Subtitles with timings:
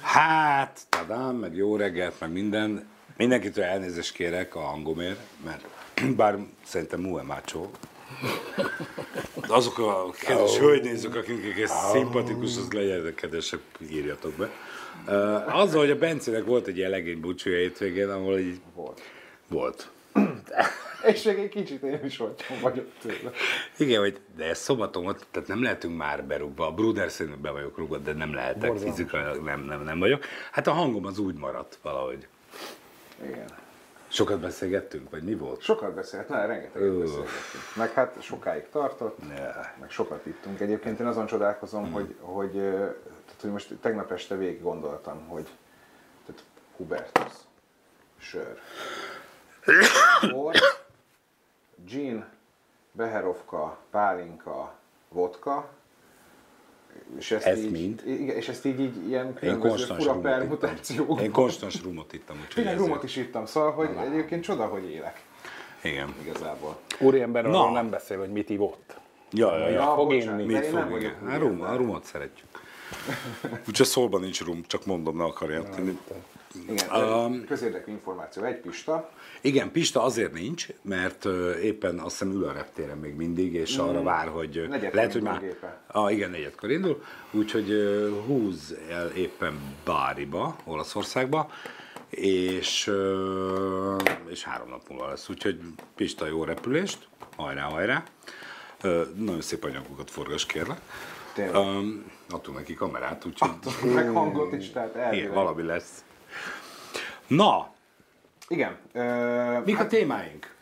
[0.00, 2.88] Hát, tadám, meg jó reggelt, meg minden.
[3.16, 5.64] Mindenkitől elnézést kérek a hangomért, mert
[6.16, 7.70] bár szerintem Mue Macho.
[9.48, 10.60] Azok a kedves oh.
[10.60, 11.90] hölgynézők, akiknek ez oh.
[11.92, 13.60] szimpatikus, az legyenek kedvesek,
[13.90, 14.50] írjatok be.
[15.06, 19.02] Uh, azzal, hogy a Bencének volt egy ilyen legény búcsúja hétvégén, ahol így Volt.
[19.48, 19.90] volt.
[21.04, 23.30] És még egy kicsit én is olcsón vagyok tőle.
[23.76, 26.66] Igen, hogy de ez szombaton volt, tehát nem lehetünk már berúgva.
[26.66, 28.96] A Bruder szerint be vagyok rúgva, de nem lehetek Borzalmas.
[28.96, 30.24] fizikailag, nem, nem, nem vagyok.
[30.52, 32.26] Hát a hangom az úgy maradt valahogy.
[33.24, 33.44] Igen.
[34.10, 35.62] Sokat beszélgettünk, vagy mi volt?
[35.62, 36.98] Sokat beszélt, na, rengeteget Ö.
[36.98, 37.62] beszélgettünk.
[37.76, 39.44] Meg hát sokáig tartott, Ne.
[39.80, 40.60] meg sokat ittunk.
[40.60, 41.92] Egyébként én azon csodálkozom, Hmm.
[41.92, 45.46] hogy, hogy, tehát, hogy most tegnap este végig gondoltam, hogy
[46.26, 46.42] tehát
[46.76, 47.32] Hubertus,
[48.18, 48.58] sör,
[50.30, 50.54] bor,
[51.86, 52.24] gin,
[52.92, 54.74] beherovka, pálinka,
[55.08, 55.68] vodka,
[57.18, 58.02] és ezt, Ez így, mind?
[58.06, 60.20] Igen, és ezt így, így ilyen Én különböző fura rumot ittam.
[60.22, 61.18] permutációkban.
[61.24, 65.22] Én konstans rumot ittam, úgyhogy ezért- rumot is ittam, szóval, hogy egyébként csoda, hogy élek
[65.82, 66.14] Igen.
[66.22, 66.78] igazából.
[67.00, 67.58] Úriember Na.
[67.60, 68.96] arról nem beszél, hogy mit ivott.
[69.32, 69.94] Ja, ja, ja.
[69.94, 70.52] fog bocsánat, inni.
[70.52, 71.14] Mit én nem fog, igen.
[71.26, 72.48] Hát, rum, a rumot szeretjük.
[73.68, 75.80] Úgyhogy szólban nincs rum, csak mondom, ne akarját.
[76.68, 78.42] Igen, Um, közérdekű információ.
[78.42, 79.10] Egy pista,
[79.40, 81.24] Igen, Pista azért nincs, mert
[81.62, 85.12] éppen azt hiszem ül a reptéren még mindig, és arra vár, hogy ö, Negyedkor lehet,
[85.12, 85.40] hogy már...
[85.40, 85.80] gépe.
[85.86, 87.72] Ah, igen, negyedkor indul, úgyhogy
[88.26, 91.50] húz el éppen Báriba, Olaszországba,
[92.10, 92.90] és,
[94.26, 95.60] és három nap múlva lesz, úgyhogy
[95.96, 98.04] Pista jó repülést, hajrá, hajrá.
[99.14, 100.80] Nagyon szép anyagokat forgass, kérlek.
[101.34, 101.54] Tényleg.
[101.54, 103.50] Um, adtunk neki kamerát, úgyhogy
[103.94, 105.32] meg hangot is, tehát igen, elvileg.
[105.34, 106.04] valami lesz.
[107.28, 107.72] Na,
[108.48, 108.76] Igen.
[108.92, 110.56] Ö, mik a témáink?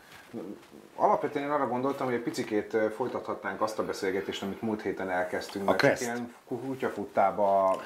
[0.97, 5.67] alapvetően én arra gondoltam, hogy egy picikét folytathatnánk azt a beszélgetést, amit múlt héten elkezdtünk.
[5.67, 6.01] csak Kreszt.
[6.01, 7.81] Ilyen kutyafuttába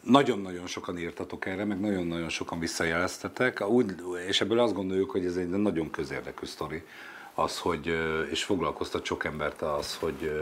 [0.00, 3.94] Nagyon-nagyon sokan írtatok erre, meg nagyon-nagyon sokan visszajeleztetek, úgy,
[4.26, 6.82] és ebből azt gondoljuk, hogy ez egy nagyon közérdekű sztori,
[7.34, 7.98] az, hogy,
[8.30, 10.32] és foglalkoztat sok embert az, hogy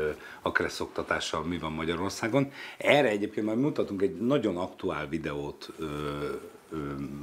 [0.42, 2.52] a kressz oktatással mi van Magyarországon.
[2.78, 5.68] Erre egyébként már mutatunk egy nagyon aktuál videót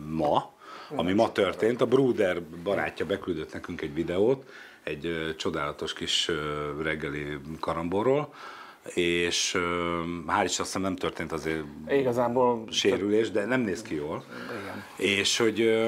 [0.09, 0.53] ma,
[0.95, 1.81] ami ma történt.
[1.81, 4.49] A Bruder barátja beküldött nekünk egy videót,
[4.83, 6.31] egy csodálatos kis
[6.81, 8.33] reggeli karamborról,
[8.93, 9.57] és
[10.27, 14.25] hál' is nem történt azért Igazából sérülés, de nem néz ki jól.
[14.61, 14.83] Igen.
[14.95, 15.87] És hogy,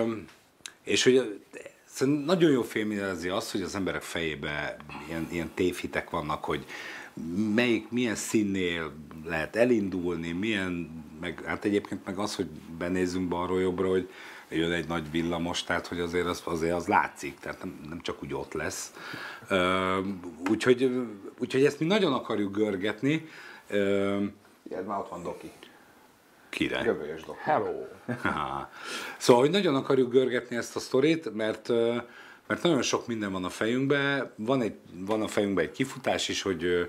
[0.83, 1.41] és hogy
[1.85, 6.66] szerintem nagyon jó filmjelzi azt, hogy az emberek fejébe ilyen, ilyen tévhitek vannak, hogy
[7.55, 8.93] melyik, milyen színnél
[9.25, 14.09] lehet elindulni, milyen, meg hát egyébként meg az, hogy benézzünk balról-jobbra, hogy
[14.49, 18.23] jön egy nagy villamos, tehát hogy azért az, azért az látszik, tehát nem, nem csak
[18.23, 18.93] úgy ott lesz.
[20.49, 20.91] Úgyhogy,
[21.39, 23.27] úgyhogy ezt mi nagyon akarjuk görgetni.
[23.67, 24.23] Ö,
[24.69, 25.51] Ilyet már ott van Doki.
[26.49, 26.85] király.
[26.85, 27.39] Jövőjös Doki.
[27.43, 27.71] hello.
[29.17, 31.67] Szóval, hogy nagyon akarjuk görgetni ezt a sztorit, mert,
[32.47, 34.31] mert nagyon sok minden van a fejünkben.
[34.35, 36.83] Van, egy, van a fejünkben egy kifutás is, hogy, ö,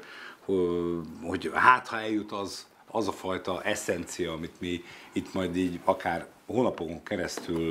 [0.44, 5.80] ho- hogy hát ha eljut az, az a fajta eszencia, amit mi itt majd így
[5.84, 7.68] akár hónapokon keresztül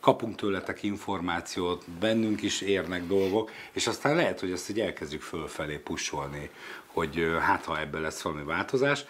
[0.00, 5.76] kapunk tőletek információt, bennünk is érnek dolgok, és aztán lehet, hogy ezt így elkezdjük fölfelé
[5.76, 6.50] pusolni,
[6.86, 9.04] hogy hát ha ebben lesz valami változás.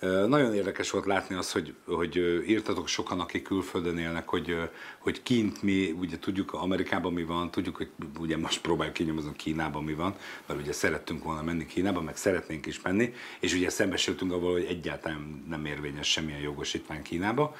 [0.00, 2.16] Nagyon érdekes volt látni azt, hogy, hogy
[2.48, 4.56] írtatok sokan, akik külföldön élnek, hogy,
[4.98, 9.84] hogy kint mi, ugye tudjuk Amerikában mi van, tudjuk, hogy ugye most próbáljuk kinyomozni Kínában
[9.84, 10.16] mi van,
[10.46, 14.64] mert ugye szerettünk volna menni Kínába, meg szeretnénk is menni, és ugye szembesültünk avval, hogy
[14.64, 17.56] egyáltalán nem érvényes semmilyen jogosítvány Kínába,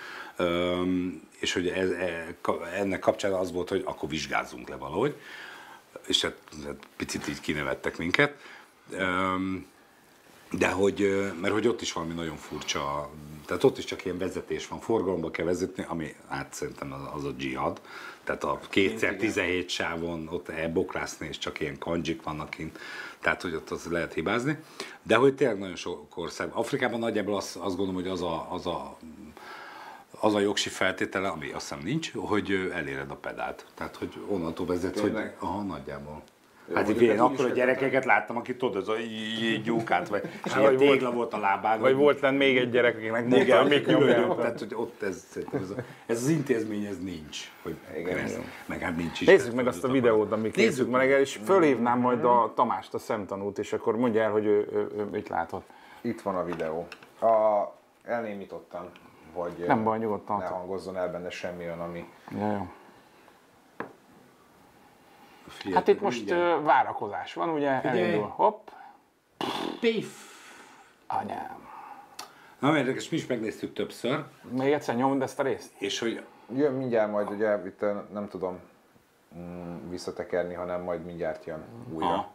[1.39, 2.35] és hogy ez, e,
[2.75, 5.17] ennek kapcsán az volt, hogy akkor vizsgázzunk le valahogy,
[6.07, 8.41] és hát, hát picit így kinevettek minket.
[10.51, 13.11] De hogy, mert hogy ott is valami nagyon furcsa,
[13.47, 17.25] tehát ott is csak ilyen vezetés van, forgalomba kell vezetni, ami hát szerintem az, az
[17.25, 17.81] a dzsihad.
[18.25, 22.79] Tehát a kétszer 17 sávon ott elbokrászni, és csak ilyen kanjik vannak kint,
[23.21, 24.59] tehát hogy ott az lehet hibázni.
[25.03, 26.51] De hogy tényleg nagyon sok ország.
[26.53, 28.97] Afrikában nagyjából azt, azt gondolom, hogy az a, az a
[30.21, 33.67] az a jogsi feltétele, ami azt hiszem nincs, hogy eléred a pedált.
[33.75, 36.23] Tehát, hogy onnantól vezet, hogy aha, nagyjából.
[36.75, 40.23] Hát itt én akkor a gyerekeket láttam, aki tudod, ez a így gyúkát, vagy
[40.59, 41.81] ilyen volt- tégla volt a lábán.
[41.81, 45.71] Vagy volt lent még egy gyerek, akinek mondta, hogy jó, tehát hogy ott ez, ez,
[45.71, 45.75] a,
[46.07, 47.51] ez az intézmény, ez nincs.
[47.63, 48.45] Hogy Igen, ez, igen.
[48.67, 49.27] meg hát nincs is.
[49.27, 52.99] Nézzük meg azt a az videót, ami Nézzük reggel, és fölhívnám majd a Tamást, a
[52.99, 55.67] szemtanút, és akkor mondja el, hogy ő, mit látott.
[56.01, 56.87] Itt van a videó.
[57.21, 57.27] A,
[58.05, 58.85] elnémítottam,
[59.33, 60.39] hogy Nem baj, nyugodtan.
[60.39, 62.05] ne hangozzon el benne semmi olyan, ami...
[65.59, 67.81] Fiatal, Hát itt most ö, várakozás van, ugye?
[67.81, 68.03] Figyelj.
[68.03, 68.29] Elindul.
[68.29, 68.69] Hopp,
[69.81, 70.07] Pif.
[71.07, 71.67] anyám.
[72.59, 75.73] Na, érdekes, mi is megnéztük többször, Még egyszer nyomd ezt a részt.
[75.79, 76.23] és hogy
[76.57, 77.81] Jön mindjárt majd, ugye itt
[78.13, 78.59] nem tudom
[79.39, 82.07] mm, visszatekerni, hanem majd mindjárt jön újra.
[82.07, 82.31] Aha.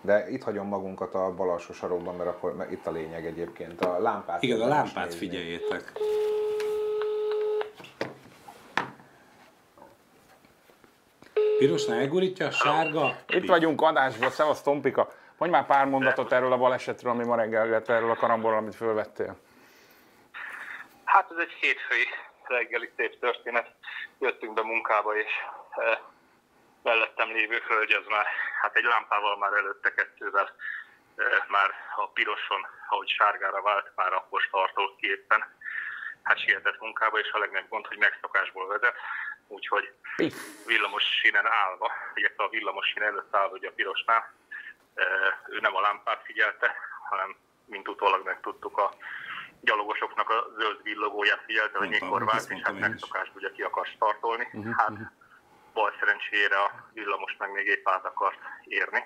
[0.00, 3.84] De itt hagyom magunkat a bal alsó sarokban, mert akkor mert itt a lényeg egyébként.
[3.84, 4.42] A lámpát.
[4.42, 5.60] igen, a lámpát nézni.
[11.60, 13.16] Pirosnál elgurítja, sárga.
[13.28, 15.12] Itt vagyunk adásban, szevasz Tompika.
[15.38, 18.74] Mondj már pár mondatot erről a balesetről, ami ma reggel, illetve erről a karambolról, amit
[18.74, 19.36] fölvettél.
[21.04, 22.06] Hát ez egy hétfői
[22.44, 23.74] reggeli szép történet.
[24.18, 25.32] Jöttünk be munkába, és
[25.70, 26.02] e,
[26.82, 28.26] mellettem lévő hölgy az már,
[28.60, 30.54] hát egy lámpával már előtte kettővel,
[31.16, 35.44] e, már a piroson, ahogy sárgára vált, már akkor tartott ki éppen.
[36.22, 38.94] Hát sietett munkába, és a legnagyobb gond, hogy megszokásból vezet,
[39.50, 39.92] úgyhogy
[40.66, 44.32] villamos sínen állva, illetve a villamos sín előtt állva, ugye a pirosnál,
[45.48, 46.74] ő nem a lámpát figyelte,
[47.08, 47.36] hanem
[47.66, 48.94] mint utólag megtudtuk a
[49.60, 54.48] gyalogosoknak a zöld villogóját figyelte, hogy mikor vált, és hát megszokás ugye ki akar startolni.
[54.76, 54.92] Hát
[55.72, 59.04] bal szerencsére a villamos meg még épp át akart érni.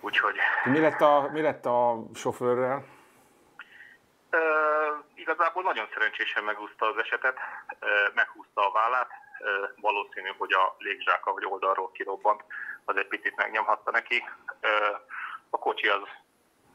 [0.00, 2.84] Úgyhogy Mi lett a, mi lett a sofőrrel?
[5.14, 7.36] Igazából nagyon szerencsésen megúszta az esetet,
[8.14, 9.10] meghúzta a vállát,
[9.40, 12.44] ö, valószínű, hogy a légzsák, ahogy oldalról kirobbant,
[12.84, 14.24] az egy picit megnyomhatta neki.
[15.50, 16.00] A kocsi az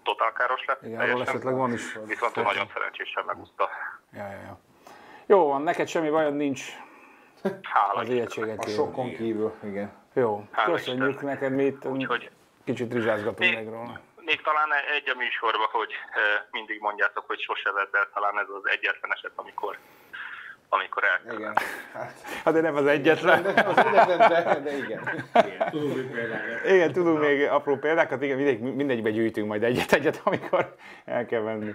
[0.03, 0.81] totálkáros lett.
[0.83, 1.97] Igen, arról esetleg van is.
[2.05, 3.69] Viszont ő nagyon szerencsésen megúszta.
[4.13, 4.59] Ja, ja, ja.
[5.25, 6.63] Jó van, neked semmi bajod nincs
[7.63, 8.75] Hála az éjségen A kívül.
[8.75, 9.93] sokkon kívül, igen.
[10.13, 11.33] Jó, Hála köszönjük Istennek.
[11.39, 12.29] neked, mi itt Úgyhogy
[12.63, 13.99] kicsit rizsázgatunk meg róla.
[14.25, 15.91] Még talán egy a műsorban, hogy
[16.51, 19.77] mindig mondjátok, hogy sose el, talán ez az egyetlen eset, amikor,
[20.69, 21.35] amikor el.
[21.35, 21.53] Igen.
[21.93, 22.13] Hát,
[22.43, 23.45] Hát de nem az egyetlen.
[23.45, 25.25] az egyetlen, de, de igen.
[25.33, 26.65] Igen, tudunk, hogy például.
[26.65, 30.75] Igen, tudunk még apró példákat, igen, mindegy, mindegyikbe gyűjtünk majd egyet-egyet, amikor
[31.05, 31.73] el kell venni.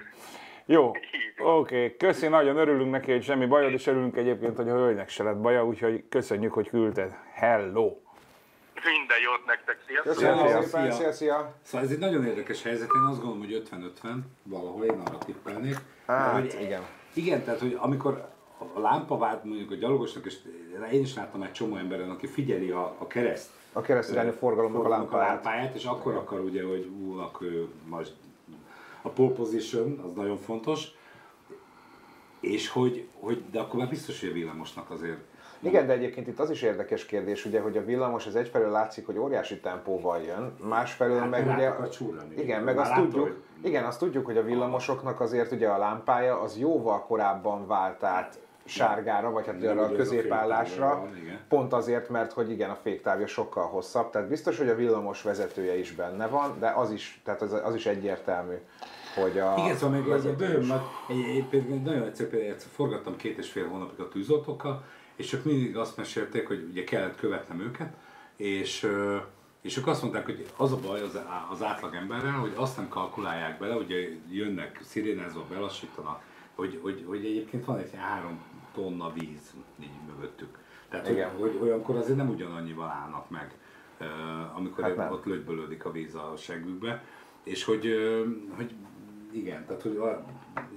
[0.66, 1.06] Jó, oké,
[1.36, 1.96] okay.
[1.96, 5.40] köszi, nagyon örülünk neki, hogy semmi bajod, és örülünk egyébként, hogy a hölgynek se lett
[5.40, 7.14] baja, úgyhogy köszönjük, hogy küldted.
[7.34, 8.09] Hello!
[8.84, 10.14] Minden jót nektek, sziasztok!
[10.14, 10.92] Köszönöm Szia, szépen, szia.
[10.92, 11.54] szia, szia.
[11.62, 13.62] Szóval ez egy nagyon érdekes helyzet, én azt gondolom, hogy
[14.02, 15.76] 50-50, valahol én arra tippelnék.
[16.06, 16.82] Hát, Hogy- igen.
[17.14, 18.28] Igen, tehát hogy amikor
[18.74, 20.36] a lámpa vált mondjuk a gyalogosnak, és
[20.92, 24.82] én is láttam egy csomó emberen, aki figyeli a, a kereszt A keresztirányú forgalomnak a
[24.82, 25.44] forgalomnak a lámpáját.
[25.44, 28.12] lámpáját, és akkor akar ugye, hogy ú, akkor most
[29.02, 30.86] a pole position, az nagyon fontos,
[32.40, 35.18] és hogy, hogy de akkor már biztos, hogy a villamosnak azért
[35.62, 39.06] Igen, de egyébként itt az is érdekes kérdés, ugye, hogy a villamos az egyfelől látszik,
[39.06, 41.66] hogy óriási tempóval jön, másfelől Hát, meg ugye...
[41.68, 42.34] akar csúrani.
[42.36, 45.78] Igen, meg azt látta, tudjuk, hogy- igen, azt tudjuk, hogy a villamosoknak azért ugye a
[45.78, 51.08] lámpája az jóval korábban vált át sárgára, vagy hát Igen, arra a ez a középállásra,
[51.22, 51.38] igen.
[51.48, 55.78] pont azért, mert hogy igen, a féktávja sokkal hosszabb, tehát biztos, hogy a villamos vezetője
[55.78, 58.54] is benne van, de az is, tehát az, az is egyértelmű,
[59.14, 62.62] hogy a Igen, szóval még vezető bőven, is- nagy- egy, egy, egy nagyon egyszerű példát,
[62.62, 64.82] forgattam két és fél hónapig a tűzoltókkal,
[65.20, 67.96] és ők mindig azt mesélték, hogy ugye kellett követnem őket,
[68.36, 68.88] és,
[69.60, 71.18] és ők azt mondták, hogy az a baj az,
[71.50, 76.22] az átlagemberrel, hogy azt nem kalkulálják bele, ugye jönnek szirénázva, belassítanak,
[76.54, 78.40] hogy, hogy, hogy egyébként van egy három
[78.74, 80.58] tonna víz így mögöttük.
[80.88, 81.30] Tehát, hogy, Igen.
[81.30, 83.54] hogy olyankor azért nem ugyanannyival állnak meg,
[84.54, 85.12] amikor Hát nem.
[85.12, 87.04] ott lögybölődik a víz a seggükbe,
[87.42, 87.94] és hogy,
[88.56, 88.74] hogy
[89.32, 90.00] igen, tehát hogy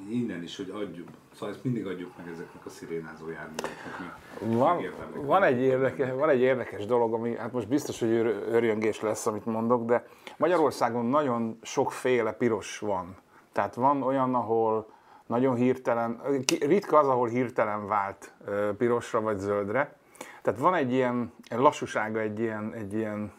[0.09, 4.17] innen is, hogy adjuk, szóval ezt mindig adjuk meg ezeknek a szirénázó járműveknek.
[4.39, 4.85] Van,
[5.25, 9.25] van, egy érdekes, van egy érdekes dolog, ami hát most biztos, hogy ör- örjöngés lesz,
[9.25, 10.05] amit mondok, de
[10.37, 13.15] Magyarországon nagyon sokféle piros van.
[13.51, 14.91] Tehát van olyan, ahol
[15.27, 16.21] nagyon hirtelen,
[16.59, 18.33] ritka az, ahol hirtelen vált
[18.77, 19.95] pirosra vagy zöldre.
[20.41, 23.31] Tehát van egy ilyen lassúsága, egy ilyen, egy ilyen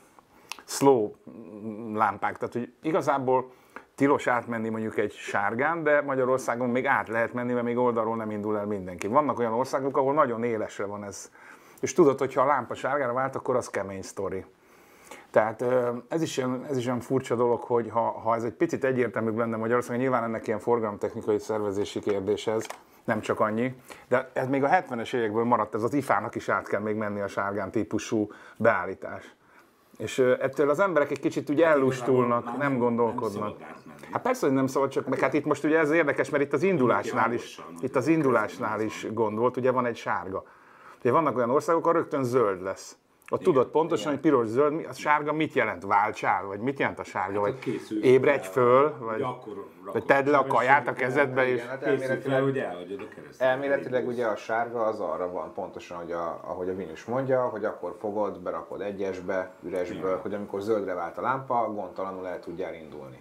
[0.64, 1.12] slow
[1.94, 2.38] lámpák.
[2.38, 3.52] Tehát, hogy igazából
[3.94, 8.30] tilos átmenni mondjuk egy sárgán, de Magyarországon még át lehet menni, mert még oldalról nem
[8.30, 9.06] indul el mindenki.
[9.06, 11.30] Vannak olyan országok, ahol nagyon élesre van ez.
[11.80, 14.44] És tudod, hogy a lámpa sárgára vált, akkor az kemény sztori.
[15.30, 15.64] Tehát
[16.08, 19.36] ez is, ilyen, ez is olyan furcsa dolog, hogy ha, ha ez egy picit egyértelműbb
[19.36, 22.66] lenne Magyarországon, nyilván ennek ilyen forgalomtechnikai szervezési kérdés ez,
[23.04, 23.74] nem csak annyi,
[24.08, 27.20] de ez még a 70-es évekből maradt, ez az IFA-nak is át kell még menni
[27.20, 29.34] a sárgán típusú beállítás.
[29.98, 33.56] És ettől az emberek egy kicsit ugye ellustulnak, Már nem gondolkodnak.
[34.10, 36.52] Hát persze, hogy nem szabad, csak meg hát itt most ugye ez érdekes, mert itt
[36.52, 40.44] az indulásnál is, itt az indulásnál is gond volt, ugye van egy sárga.
[41.00, 42.96] Ugye vannak olyan országok, ahol rögtön zöld lesz.
[43.30, 45.82] Ott tudod pontosan, hogy piros, zöld, mi- a sárga mit jelent?
[45.84, 46.44] Váltsál?
[46.44, 47.40] Vagy mit jelent a sárga?
[47.40, 48.90] Vagy Hát készül ébredj fel, föl?
[48.90, 52.58] hogy Vagy, akkor vagy tedd le a kaját a kezedbe, és Igen, hát elméletileg, hogy
[52.58, 53.48] elhagyod a keresztet.
[53.48, 57.64] elméletileg ugye a sárga az arra van pontosan, hogy a, ahogy a Vinus mondja, hogy
[57.64, 60.20] akkor fogod, berakod egyesbe, üresből, Igen.
[60.20, 63.20] hogy amikor zöldre vált a lámpa, gondtalanul el tudjál indulni.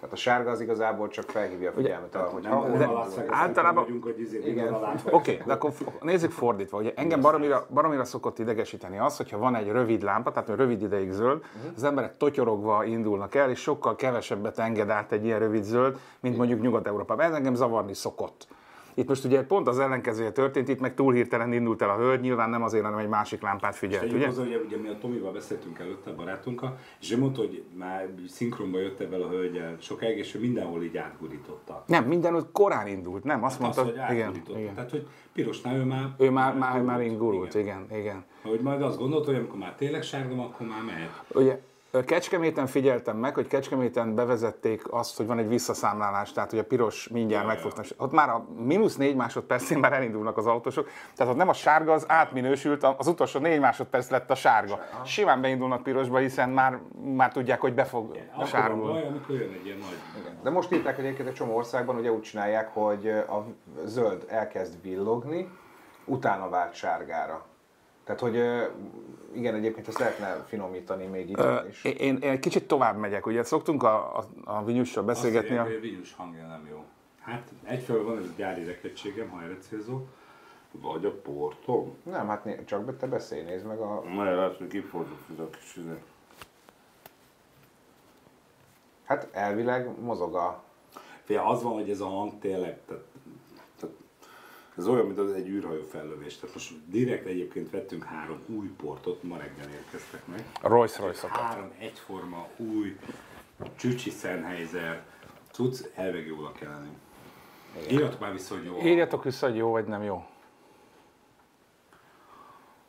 [0.00, 2.88] Tehát a sárga az igazából csak felhívja a figyelmet arra, hogy ha de
[3.28, 4.74] általában- vagyunk, hogy izé, Igen.
[4.74, 6.78] Oké, okay, de akkor nézzük fordítva.
[6.78, 11.10] Ugye engem baromira, baromira szokott idegesíteni az, hogyha van egy rövid lámpa, tehát rövid ideig
[11.10, 11.44] zöld,
[11.76, 16.36] az emberek totyorogva indulnak el, és sokkal kevesebbet enged át egy ilyen rövid zöld, mint
[16.36, 17.24] mondjuk Nyugat-Európában.
[17.26, 18.46] Ez engem zavarni szokott.
[18.94, 22.20] Itt most ugye pont az ellenkezője történt, itt meg túl hirtelen indult el a hölgy,
[22.20, 24.26] nyilván nem azért, hanem egy másik lámpát figyelt, Tegyük ugye?
[24.26, 28.08] hozzá, ugye, ugye mi a Tomival beszéltünk előtte, a barátunkkal, és ő mondta, hogy már
[28.28, 31.84] szinkronba jött ebben a hölgyel sokáig, és ő mindenhol így átgurította.
[31.86, 33.44] Nem, mindenütt korán indult, nem?
[33.44, 34.74] Azt Azt, mondta, hogy igen, igen.
[34.74, 36.08] Tehát, hogy pirosnál ő már...
[36.18, 37.86] Ő már, már, már indult, Igen.
[37.86, 38.24] igen, igen.
[38.42, 41.24] Hogy majd azt gondolt, hogy amikor már tényleg sárga, akkor már mehet.
[41.34, 41.60] Ugye
[42.04, 47.08] Kecskeméten figyeltem meg, hogy Kecskeméten bevezették azt, hogy van egy visszaszámlálás, tehát hogy a piros
[47.08, 47.86] mindjárt megfognak.
[47.96, 51.92] Ott már a mínusz négy másodpercén már elindulnak az autósok, tehát ott nem a sárga
[51.92, 54.80] az átminősült, az utolsó négy másodperc lett a sárga.
[55.04, 56.78] Simán beindulnak pirosba, hiszen már,
[57.14, 58.92] már tudják, hogy befog a Akkor van sárgul.
[58.92, 60.20] baj, amikor jön egy ilyen nagy...
[60.20, 60.38] Igen.
[60.42, 63.44] De most írták, hogy egyébként egy csomó országban ugye úgy csinálják, hogy a
[63.84, 65.50] zöld elkezd villogni,
[66.04, 67.44] utána vált sárgára.
[68.10, 68.36] Tehát, hogy
[69.32, 71.84] igen, egyébként ezt lehetne finomítani még itt is.
[71.84, 75.56] Én, én, egy kicsit tovább megyek, ugye szoktunk a, a, a Vinyussal beszélgetni.
[75.56, 76.84] Azt A, a Venus hangja nem jó.
[77.20, 80.00] Hát egyfelől van ez a gyári rekedtségem, ha erre célzó,
[80.70, 81.96] vagy a portom.
[82.02, 84.02] Nem, hát né- csak be- te beszélj, nézd meg a...
[84.02, 85.94] Majd látsz, hogy kifordult ez a kis izé.
[89.04, 90.62] Hát elvileg mozog a...
[91.24, 93.04] Fia, az van, hogy ez a hang tényleg, tehát
[94.80, 96.36] ez olyan, mint az egy űrhajó fellövés.
[96.36, 100.44] Tehát most direkt egyébként vettünk három új portot, ma reggel érkeztek meg.
[100.62, 102.96] Rolls royce Három egyforma, új,
[103.76, 105.04] csücsi Sennheiser,
[105.50, 106.96] cucc, elveg jónak kell lenni.
[107.90, 108.80] Írjatok már vissza, hogy jó.
[108.82, 110.24] Írjatok vissza, hogy jó vagy nem jó.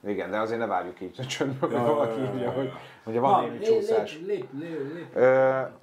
[0.04, 2.72] Igen, de azért ne várjuk így a csöndbe, hogy valaki ja, ja, írja, ja, hogy
[3.06, 4.20] ugye van némi csúszás.
[4.26, 5.16] Lép, lép, lép, lép.
[5.16, 5.30] Ö,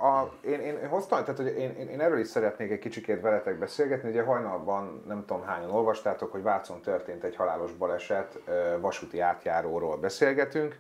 [0.07, 3.59] a, én, én, hoztam, tehát hogy én, én, én erről is szeretnék egy kicsikét veletek
[3.59, 4.09] beszélgetni.
[4.09, 8.39] Ugye hajnalban nem tudom hányan olvastátok, hogy Vácon történt egy halálos baleset,
[8.81, 10.79] vasúti átjáróról beszélgetünk.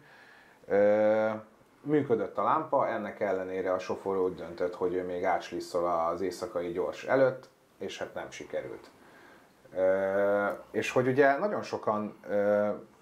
[0.67, 1.29] Ö,
[1.83, 6.73] működött a lámpa, ennek ellenére a sofőr úgy döntött, hogy ő még átslisszol az éjszakai
[6.73, 8.91] gyors előtt, és hát nem sikerült.
[10.71, 12.17] És hogy ugye nagyon sokan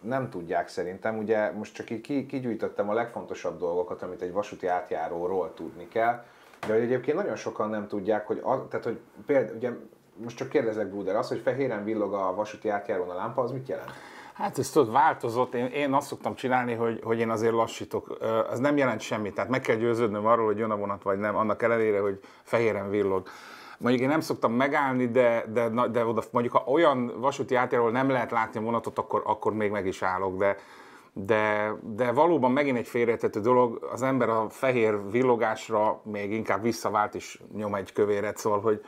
[0.00, 4.66] nem tudják szerintem, ugye most csak így ki- kigyűjtöttem a legfontosabb dolgokat, amit egy vasúti
[4.66, 6.24] átjáróról tudni kell,
[6.66, 9.70] de hogy egyébként nagyon sokan nem tudják, hogy, az, tehát, hogy például, ugye
[10.16, 13.68] most csak kérdezek Bruder, az, hogy fehéren villog a vasúti átjárón a lámpa, az mit
[13.68, 13.90] jelent?
[14.34, 15.54] Hát ez tudod, változott.
[15.54, 18.18] Én, én azt szoktam csinálni, hogy, hogy én azért lassítok.
[18.50, 19.34] Ez nem jelent semmit.
[19.34, 22.90] Tehát meg kell győződnöm arról, hogy jön a vonat, vagy nem, annak ellenére, hogy fehéren
[22.90, 23.28] villog.
[23.78, 28.08] Mondjuk én nem szoktam megállni, de, de, de oda, mondjuk ha olyan vasúti átjáról nem
[28.08, 30.36] lehet látni a vonatot, akkor, akkor még meg is állok.
[30.36, 30.56] De,
[31.12, 37.14] de, de valóban megint egy félretető dolog, az ember a fehér villogásra még inkább visszavált
[37.14, 38.80] és nyom egy kövéret, szóval, hogy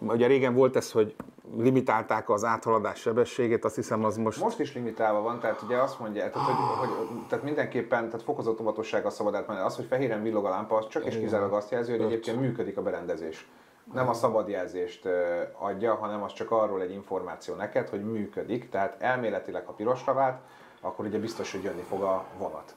[0.00, 1.14] ugye régen volt ez, hogy
[1.56, 4.40] limitálták az áthaladás sebességét, azt hiszem az most...
[4.40, 8.60] Most is limitálva van, tehát ugye azt mondja, tehát, hogy, hogy, tehát mindenképpen tehát fokozott
[8.60, 9.60] óvatossággal szabad átmenni.
[9.60, 12.76] Az, hogy fehéren villog a lámpa, az csak és kizárólag azt jelzi, hogy egyébként működik
[12.76, 13.48] a berendezés.
[13.92, 18.70] Nem a szabad jelzést ö, adja, hanem az csak arról egy információ neked, hogy működik.
[18.70, 20.40] Tehát elméletileg, ha pirosra vált,
[20.80, 22.74] akkor ugye biztos, hogy jönni fog a vonat.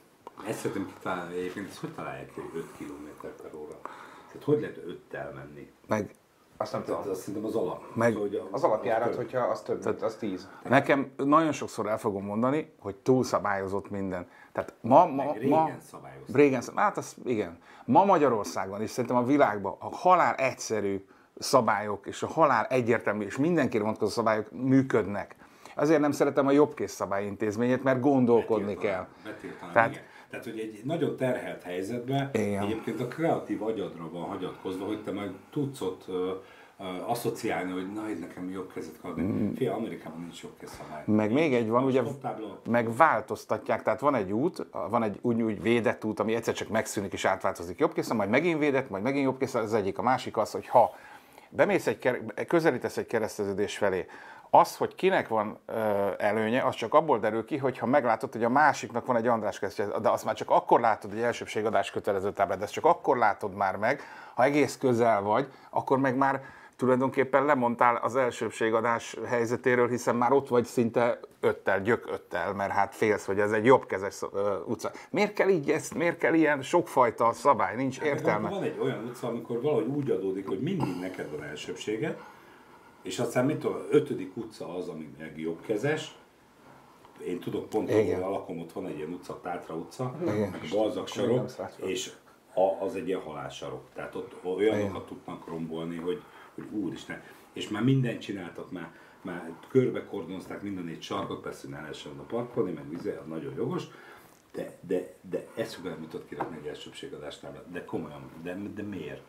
[0.47, 3.79] Ezt szeretném kitalálni, egyébként ezt hogy találják ki, hogy 5 km per óra?
[4.27, 5.71] Tehát hogy lehet 5-tel menni?
[5.87, 6.15] Meg
[6.57, 7.11] Azt nem Tehát tudom.
[7.13, 7.83] azt szerintem az alap.
[7.93, 9.15] Meg- Szóval, hogy a- Az alapjárat, több.
[9.17, 10.47] hogyha az több, mint az 10.
[10.69, 14.27] Nekem nagyon sokszor el fogom mondani, hogy túlszabályozott minden.
[14.51, 16.35] Tehát ma, ma, Meg régen ma szabályozták.
[16.35, 17.57] régen, hát az igen.
[17.85, 21.05] Ma Magyarországon és szerintem a világban a halál egyszerű
[21.39, 25.35] szabályok és a halál egyértelmű és mindenkire vonatkozó szabályok működnek.
[25.75, 29.07] Azért nem szeretem a jobbkész szabályintézményét, mert gondolkodni kell.
[29.23, 30.03] Betiltaná, Tehát- igen.
[30.29, 32.63] Tehát, hogy egy nagyon terhelt helyzetben Igen.
[32.63, 36.31] egyébként a kreatív agyadra van hagyatkozva, hogy te meg tudsz ott ö,
[37.05, 39.23] asszociálni, hogy na, itt nekem jobb kezet kell adni.
[39.23, 39.53] Mm.
[39.53, 41.03] Fia, Amerikában nincs jobb kez szabály.
[41.05, 42.59] Meg még egy van, ugye, Stoptábla.
[42.69, 46.67] meg változtatják, tehát van egy út, van egy úgy, úgy védett út, ami egyszer csak
[46.67, 49.97] megszűnik és átváltozik jobbkészen, majd megint védett, majd megint jobbkészen, az egyik.
[49.97, 50.95] A másik az, hogy ha
[51.49, 52.09] bemész egy,
[52.47, 54.05] közelítesz egy kereszteződés felé,
[54.49, 58.49] az, hogy kinek van ö, előnye, az csak abból derül ki, hogyha meglátod, hogy a
[58.49, 62.57] másiknak van egy András keresztje, de azt már csak akkor látod, hogy elsőbségadás kötelező táblát,
[62.57, 64.01] de ezt csak akkor látod már meg,
[64.33, 66.41] ha egész közel vagy, akkor meg már
[66.77, 72.95] tulajdonképpen lemondtál az elsőbségadás helyzetéről, hiszen már ott vagy szinte öttel, gyök öttel, mert hát
[72.95, 74.21] félsz, hogy ez egy jobbkezes
[74.65, 74.91] utca.
[75.09, 78.49] Miért kell így ezt, miért kell ilyen sokfajta szabály, nincs Meg értelme.
[78.49, 82.17] Van egy olyan utca, amikor valahogy úgy adódik, hogy mindig neked van elsőbsége,
[83.07, 86.15] és aztán mit tudom, ötödik utca az, ami meg jobbkezes,
[87.25, 91.51] én tudok pont, ahol lakom, ott van egy ilyen utca, Tátra utca, a Balzak sarok,
[91.75, 92.11] és
[92.53, 93.83] a, az egy ilyen halálsarok.
[93.93, 96.21] Tehát ott olyanokat tudnak rombolni, hogy,
[96.55, 97.23] hogy úristen.
[97.53, 102.23] És már mindent csináltak, már, már körbe kordonozták minden négy sarkot, persze ne lehessen oda
[102.23, 103.83] parkolni, meg vize, az nagyon jogos,
[104.51, 107.71] de, de, de eszükbe jutott kirakni egy elsőbségadástáblát.
[107.71, 109.21] De komolyan, de, de miért?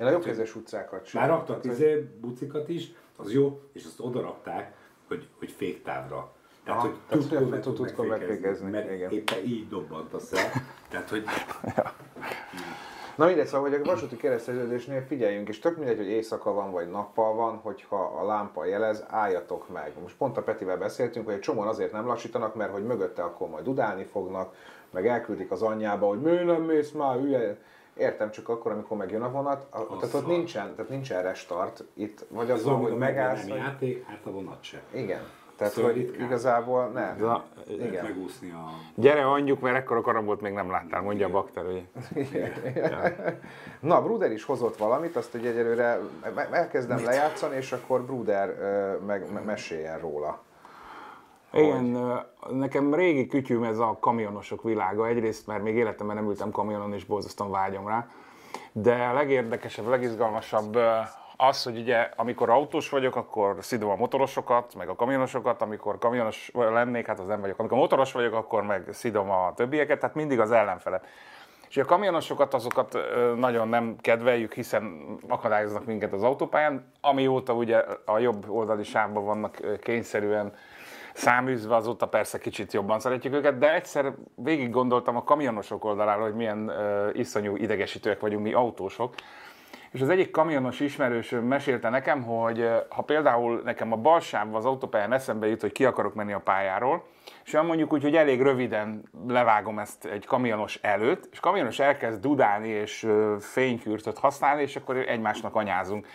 [0.00, 1.20] Én a jobbkezes utcákat sem.
[1.20, 4.74] Már raktak izé, bucikat is, az jó, és azt oda rakták,
[5.08, 6.32] hogy, hogy féktávra.
[6.64, 9.10] Tehát, Aha, hogy meg tud- tud megfékezni, mert igen.
[9.10, 10.50] éppen így dobbant a szel.
[10.88, 11.24] Tehát, hogy
[13.16, 16.90] Na mindegy, szóval, hogy a vasúti kereszteződésnél figyeljünk, és tök mindegy, hogy éjszaka van vagy
[16.90, 19.92] nappal van, hogyha a lámpa jelez, álljatok meg.
[20.02, 23.48] Most pont a Petivel beszéltünk, hogy egy csomóan azért nem lassítanak, mert hogy mögötte akkor
[23.48, 24.54] majd dudálni fognak,
[24.90, 27.58] meg elküldik az anyjába, hogy miért nem mész már, hülye.
[27.96, 32.24] Értem, csak akkor, amikor megjön a vonat, a, tehát ott nincsen, tehát nincsen restart, itt
[32.28, 33.58] vagy az van, hogy hogy megállsz, nem vagy...
[33.58, 34.80] játék, hát a vonat se.
[34.90, 35.20] Igen.
[35.56, 36.26] Tehát, Szóval hogy ritkán.
[36.26, 37.16] igazából nem.
[37.18, 38.04] Na, Igen.
[38.04, 38.64] megúszni a...
[38.94, 41.80] Gyere, anyjuk, mert ekkora karambot még nem láttál, mondja a bakter, ugye?
[43.80, 45.98] Na, Bruder is hozott valamit, azt egy egyelőre
[46.50, 48.56] elkezdem lejátszani, és akkor Bruder
[49.06, 50.42] meg me- meséljen róla.
[51.54, 52.14] Igen, ö,
[52.50, 55.06] nekem régi kütyüm ez a kamionosok világa.
[55.06, 58.06] Egyrészt, mert még életemben nem ültem kamionon, és borzasztóan vágyom rá.
[58.72, 60.78] De a legérdekesebb, legizgalmasabb
[61.36, 66.50] az, hogy ugye amikor autós vagyok, akkor szidom a motorosokat, meg a kamionosokat, amikor kamionos
[66.54, 67.58] lennék, hát az nem vagyok.
[67.58, 71.06] Amikor motoros vagyok, akkor meg szidom a többieket, tehát mindig az ellenfelet.
[71.68, 72.98] És a kamionosokat azokat
[73.36, 79.78] nagyon nem kedveljük, hiszen akadályoznak minket az autópályán, amióta ugye a jobb oldali sávban vannak
[79.80, 80.52] kényszerűen
[81.14, 86.34] száműzve, azóta persze kicsit jobban szeretjük őket, de egyszer végig gondoltam a kamionosok oldaláról, hogy
[86.34, 89.14] milyen ö, iszonyú idegesítőek vagyunk mi autósok,
[89.94, 94.64] és az egyik kamionos ismerősöm mesélte nekem, hogy ha például nekem a bal sávban az
[94.64, 97.04] autópályán eszembe jut, hogy ki akarok menni a pályáról,
[97.44, 102.20] és olyan mondjuk úgy, hogy elég röviden levágom ezt egy kamionos előtt, és kamionos elkezd
[102.20, 103.06] dudálni és
[103.40, 106.06] fénykürtöt használni, és akkor egymásnak anyázunk.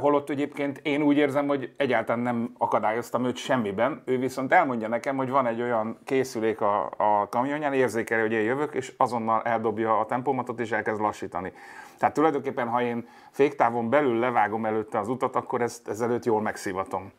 [0.00, 5.16] Holott egyébként én úgy érzem, hogy egyáltalán nem akadályoztam őt semmiben, ő viszont elmondja nekem,
[5.16, 9.98] hogy van egy olyan készülék a, a kamionján, érzékeli, hogy én jövök, és azonnal eldobja
[9.98, 11.52] a tempomatot, és elkezd lassítani.
[11.98, 17.12] Tehát tulajdonképpen, ha én féktávon belül levágom előtte az utat, akkor ezt ezelőtt jól megszivatom.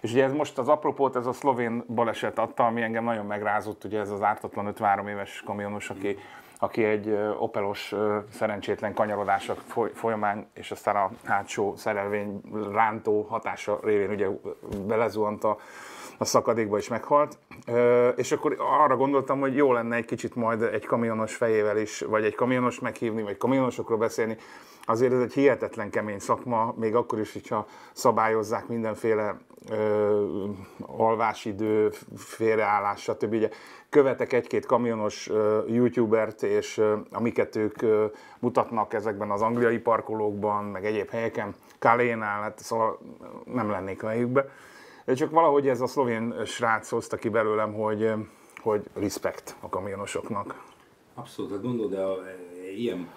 [0.00, 3.84] És ugye ez most az apropót, ez a szlovén baleset adta, ami engem nagyon megrázott,
[3.84, 6.18] ugye ez az ártatlan 53 éves kamionos, aki,
[6.62, 7.94] aki egy opelos
[8.32, 12.40] szerencsétlen kanyarodások foly- folyamán, és aztán a hátsó szerelvény
[12.72, 14.28] rántó hatása révén ugye
[14.86, 15.56] belezuhant a,
[16.22, 17.38] a szakadékba és meghalt.
[18.16, 22.24] És akkor arra gondoltam, hogy jó lenne egy kicsit majd egy kamionos fejével is, vagy
[22.24, 24.36] egy kamionos meghívni, vagy kamionosokról beszélni.
[24.84, 29.36] Azért ez egy hihetetlen kemény szakma, még akkor is, hogyha szabályozzák mindenféle
[29.70, 30.24] ö,
[30.86, 33.32] alvásidő, félreállás, stb.
[33.32, 33.48] Ugye
[33.88, 38.04] követek egy-két kamionos ö, youtubert, és ö, amiket ők ö,
[38.38, 42.98] mutatnak ezekben az angliai parkolókban, meg egyéb helyeken, Kalénál, hát szóval
[43.44, 44.02] nem lennék.
[44.02, 44.50] De
[45.06, 48.12] csak valahogy ez a szlovén srác hozta ki belőlem, hogy,
[48.60, 50.64] hogy respekt a kamionosoknak.
[51.14, 52.18] Abszolút, hát gondolod, de a,
[52.76, 53.08] ilyen,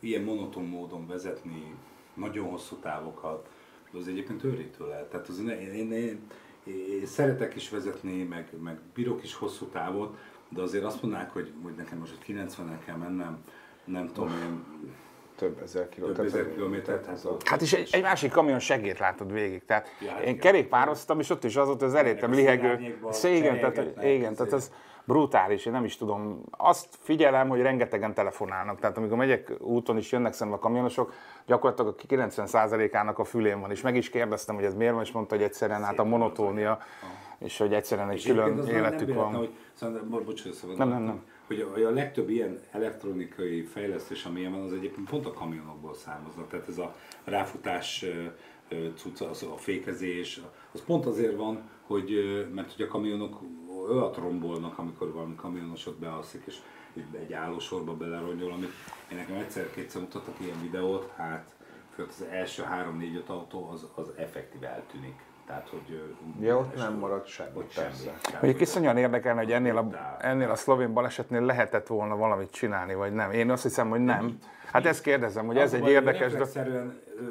[0.00, 1.74] ilyen monoton módon vezetni
[2.14, 3.48] nagyon hosszú távokat,
[3.92, 5.10] az egyébként őrítő lehet.
[5.10, 6.20] Tehát az, én, én, én,
[6.64, 10.16] én, szeretek is vezetni, meg, meg bírok is hosszú távot,
[10.48, 13.44] de azért azt mondanák, hogy, hogy nekem most 90-en kell mennem,
[13.84, 14.64] nem tudom én,
[15.40, 16.24] Több ezer több kilométer.
[16.24, 19.64] ezer kilométert, hát ott- Hát és egy, egy másik kamion segét látod végig.
[19.64, 20.38] Tehát Ja, hát én igen.
[20.38, 22.96] kerékpároztam, és ott is az volt az elétem lihegő.
[23.22, 24.72] Igen, tehát, igen, tehát ez
[25.04, 26.42] brutális, én nem is tudom.
[26.50, 28.80] Azt figyelem, hogy rengetegen telefonálnak.
[28.80, 31.12] Tehát amikor megyek úton is jönnek szembe a kamionosok,
[31.46, 33.70] gyakorlatilag a 90%-ának a fülén van.
[33.70, 36.78] És meg is kérdeztem, hogy ez miért van, és mondta, hogy egyszerűen hát a monotónia,
[37.38, 39.34] és hogy egyszerűen egy És külön életük van.
[39.34, 41.22] Hogy, szóval, bo- bocsánat, szóval Nem, nem, nem.
[41.50, 46.48] Hogy a, legtöbb ilyen elektronikai fejlesztés, ami ilyen van, az egyébként pont a kamionokból származnak.
[46.48, 48.04] Tehát ez a ráfutás
[48.96, 50.40] cucca, az a fékezés,
[50.72, 52.10] az pont azért van, hogy,
[52.54, 53.40] mert hogy a kamionok
[53.88, 56.56] olyat rombolnak, amikor valami kamionos ott bealszik, és
[57.12, 58.72] egy állósorba belerongyol, amit
[59.12, 61.56] én nekem egyszer-kétszer mutattak ilyen videót, hát
[61.96, 65.29] az első 3-4-5 autó az, az effektív eltűnik.
[65.50, 66.02] Tehát, hogy...
[66.40, 68.10] Ja, ott nem sor- marad semmi, ott persze.
[68.22, 72.94] Mondjuk hogy- iszonyan érdekelne, hogy ennél a, ennél a szlovén balesetnél lehetett volna valamit csinálni,
[72.94, 73.30] vagy nem.
[73.30, 74.38] Én azt hiszem, hogy nem.
[74.72, 76.84] Hát ezt kérdezem, hogy ez egy érdekes ö,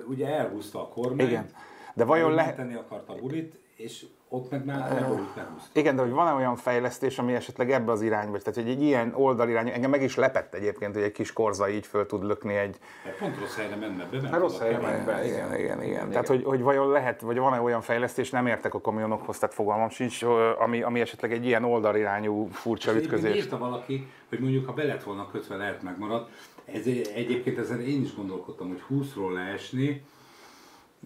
[0.08, 1.28] ugye elhúzta a kormány.
[1.28, 1.46] Igen.
[1.94, 2.56] De vajon lehet...
[2.56, 2.56] lehet...
[2.56, 5.80] tenni akart a bulit, és ott meg már leborult, behúzta.
[5.80, 9.14] Igen, de hogy van-e olyan fejlesztés, ami esetleg ebbe az irányba, tehát hogy egy ilyen
[9.16, 12.78] oldalirányú, engem meg is lepett egyébként, hogy egy kis korza így föl tud lökni egy...
[13.04, 15.28] Hát pont rossz helyre menne be, mert Hát rossz helyre ment be, menni.
[15.28, 15.56] igen.
[15.60, 16.10] Igen, igen.
[16.10, 19.90] Tehát, hogy, hogy vajon lehet, vagy van-e olyan fejlesztés, nem értek a kamionokhoz, tehát fogalmam
[19.90, 20.24] sincs,
[20.58, 23.36] ami, ami esetleg egy ilyen oldalirányú furcsa ütközés.
[23.36, 26.28] írta valaki, hogy mondjuk ha be lett volna kötve, lehet megmarad.
[26.66, 30.04] Ez, egyébként ezen én is gondolkodtam, hogy 20-ról leesni.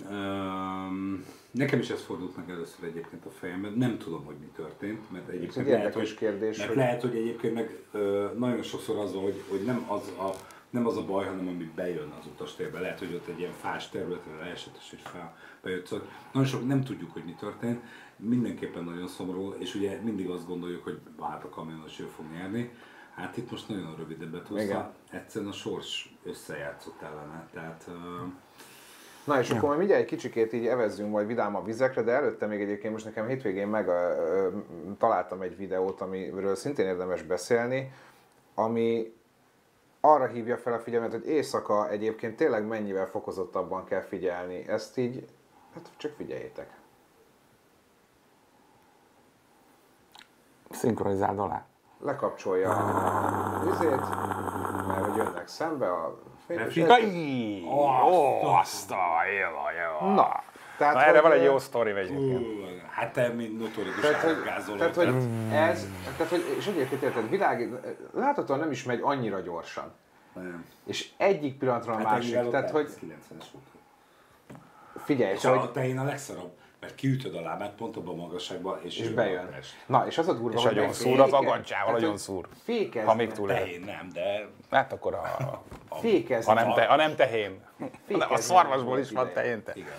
[0.09, 3.73] Um, nekem is ez fordult meg először egyébként a fejemben.
[3.73, 7.15] Nem tudom, hogy mi történt, mert egyébként egy lehet, hogy, kérdés, mert hogy- lehet, hogy
[7.15, 10.29] egyébként meg ö, nagyon sokszor az van, hogy, hogy nem, az a,
[10.69, 12.79] nem az a baj, hanem ami bejön az utastérbe.
[12.79, 15.85] Lehet, hogy ott egy ilyen fás területre leesett, és fel, bejött.
[15.85, 17.81] Szóval nagyon sok nem tudjuk, hogy mi történt.
[18.17, 22.71] Mindenképpen nagyon szomorú, és ugye mindig azt gondoljuk, hogy hát a kamionos ő fog nyerni.
[23.15, 24.59] Hát itt most nagyon rövidebbet Igen.
[24.65, 24.93] hozta.
[25.11, 27.47] Egyszerűen a sors összejátszott ellene.
[27.53, 28.23] Tehát, ö,
[29.25, 32.45] Na és akkor majd mindjárt egy kicsikét így evezzünk majd vidám a vizekre, de előtte
[32.45, 34.49] még egyébként most nekem hétvégén meg ö, ö,
[34.97, 37.91] találtam egy videót, amiről szintén érdemes beszélni,
[38.55, 39.13] ami
[40.01, 44.67] arra hívja fel a figyelmet, hogy éjszaka egyébként tényleg mennyivel fokozottabban kell figyelni.
[44.67, 45.27] Ezt így,
[45.73, 46.69] hát csak figyeljétek.
[50.69, 51.65] Szinkronizáld alá.
[51.99, 53.99] Lekapcsolja a vizét,
[54.87, 56.19] mert hogy jönnek szembe a
[56.73, 57.63] Jaj!
[57.65, 58.97] Ó, azt a
[59.31, 60.13] éva.
[60.13, 60.43] Na,
[60.77, 61.91] tehát, Na, erre van egy jó sztori.
[61.91, 62.41] Ú,
[62.89, 64.77] hát te, mint notorikus Tehát, hogy, árgázoló.
[64.77, 65.07] tehát, hogy
[65.51, 67.69] ez, tehát, hogy, és egyébként érted, világ,
[68.13, 69.93] láthatóan nem is megy annyira gyorsan.
[70.33, 70.65] Nem.
[70.85, 73.65] És egyik pillanatra a Hát másik, tehát hogy 90-es volt.
[75.03, 76.51] figyelj, És hogy, a tehén a legszarabb,
[76.83, 79.45] mert kiütöd a lábát pont abban a magasságban, és, és jön bejön.
[79.45, 79.75] a test.
[79.85, 82.47] Na, és az a durva, És hogy nagyon szúr az agancsával, nagyon szúr.
[82.63, 83.47] Fékezve, Ha még túl.
[83.47, 85.21] Tehén nem, de Hát akkor a,
[85.87, 87.61] a, fékezve, ha, nem te, ha nem tehén.
[88.05, 89.63] Fékezni A szarvasból is van tehén.
[89.63, 89.71] Te.
[89.75, 89.93] igen.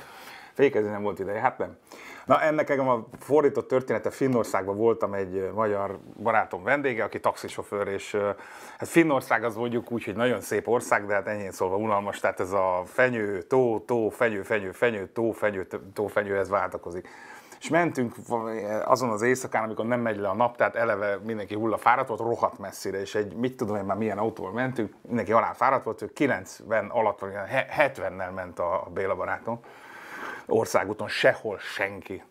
[0.52, 1.78] Fékezni nem volt ideje, hát nem.
[2.24, 8.16] Na ennek engem a fordított története Finnországban voltam egy magyar barátom vendége, aki taxisofőr, és
[8.78, 12.40] hát Finnország az mondjuk úgy, hogy nagyon szép ország, de hát enyhén szólva unalmas, tehát
[12.40, 17.08] ez a fenyő, tó, tó, fenyő, fenyő, fenyő, tó, fenyő, tó, fenyő, ez váltakozik.
[17.60, 18.14] És mentünk
[18.84, 22.20] azon az éjszakán, amikor nem megy le a nap, tehát eleve mindenki hulla fáradt volt,
[22.20, 26.02] rohadt messzire, és egy, mit tudom én már milyen autóval mentünk, mindenki alá fáradt volt,
[26.02, 27.32] ő 90 alatt, vagy
[27.78, 29.60] 70-nel ment a Béla barátom
[30.46, 32.22] országúton sehol senki.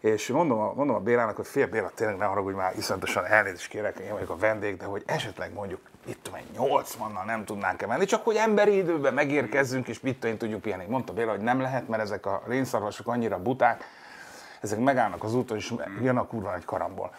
[0.00, 3.68] És mondom a, mondom a Bélának, hogy fél Béla, tényleg ne haragudj már, iszonyatosan elnézést
[3.68, 7.86] kérek, én vagyok a vendég, de hogy esetleg mondjuk, itt tudom, egy 80-nal nem tudnánk-e
[7.86, 10.84] menni, csak hogy emberi időben megérkezzünk, és mit én tudjuk pihenni.
[10.88, 13.84] Mondta Béla, hogy nem lehet, mert ezek a rénszarvasok annyira buták,
[14.60, 17.14] ezek megállnak az úton, és jön a kurva egy karambol.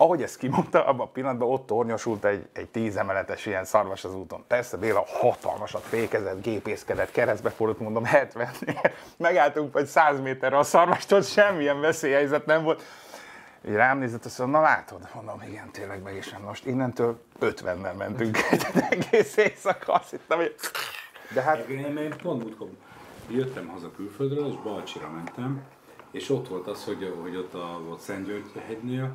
[0.00, 4.14] Ahogy ezt kimondta, abban a pillanatban ott tornyosult egy, egy tíz emeletes ilyen szarvas az
[4.14, 4.44] úton.
[4.46, 8.48] Persze Béla hatalmasat fékezett, gépészkedett, keresztbe fordult, mondom 70
[9.16, 12.82] Megálltunk vagy 100 méterre a szarvastól, semmilyen veszélyhelyzet nem volt.
[13.68, 15.08] Így rám nézett, azt mondja, na látod?
[15.14, 16.42] Mondom, igen, tényleg meg is nem.
[16.42, 20.54] Most innentől 50-nel mentünk egy egész éjszaka, azt hittem, hogy
[21.34, 22.68] de hát Én, én pont múltkor
[23.30, 25.62] jöttem haza külföldről, és Balcsira mentem,
[26.10, 29.12] és ott volt az, hogy, hogy ott a ott Szentgyörgy hegynél,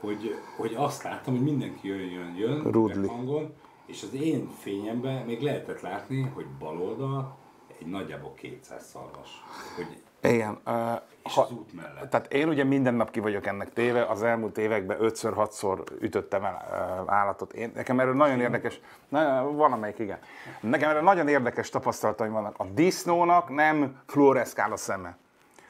[0.00, 3.08] hogy, hogy azt láttam, hogy mindenki jön, jön, jön, Rudli.
[3.08, 3.54] hangon,
[3.86, 7.36] és az én fényemben még lehetett látni, hogy bal oldal
[7.80, 9.44] egy nagyjából 200 szarvas.
[9.76, 10.02] Hogy,
[10.32, 10.58] igen.
[10.66, 12.10] Uh, és az út mellett.
[12.10, 16.66] Tehát én ugye minden nap ki vagyok ennek téve, az elmúlt években 5-6-szor ütöttem el
[16.70, 17.52] ö, állatot.
[17.52, 20.18] Én, nekem erről nagyon érdekes, na, van amelyik igen.
[20.60, 22.54] Nekem erről nagyon érdekes tapasztalataim vannak.
[22.58, 25.16] A disznónak nem fluoreszkál a szeme.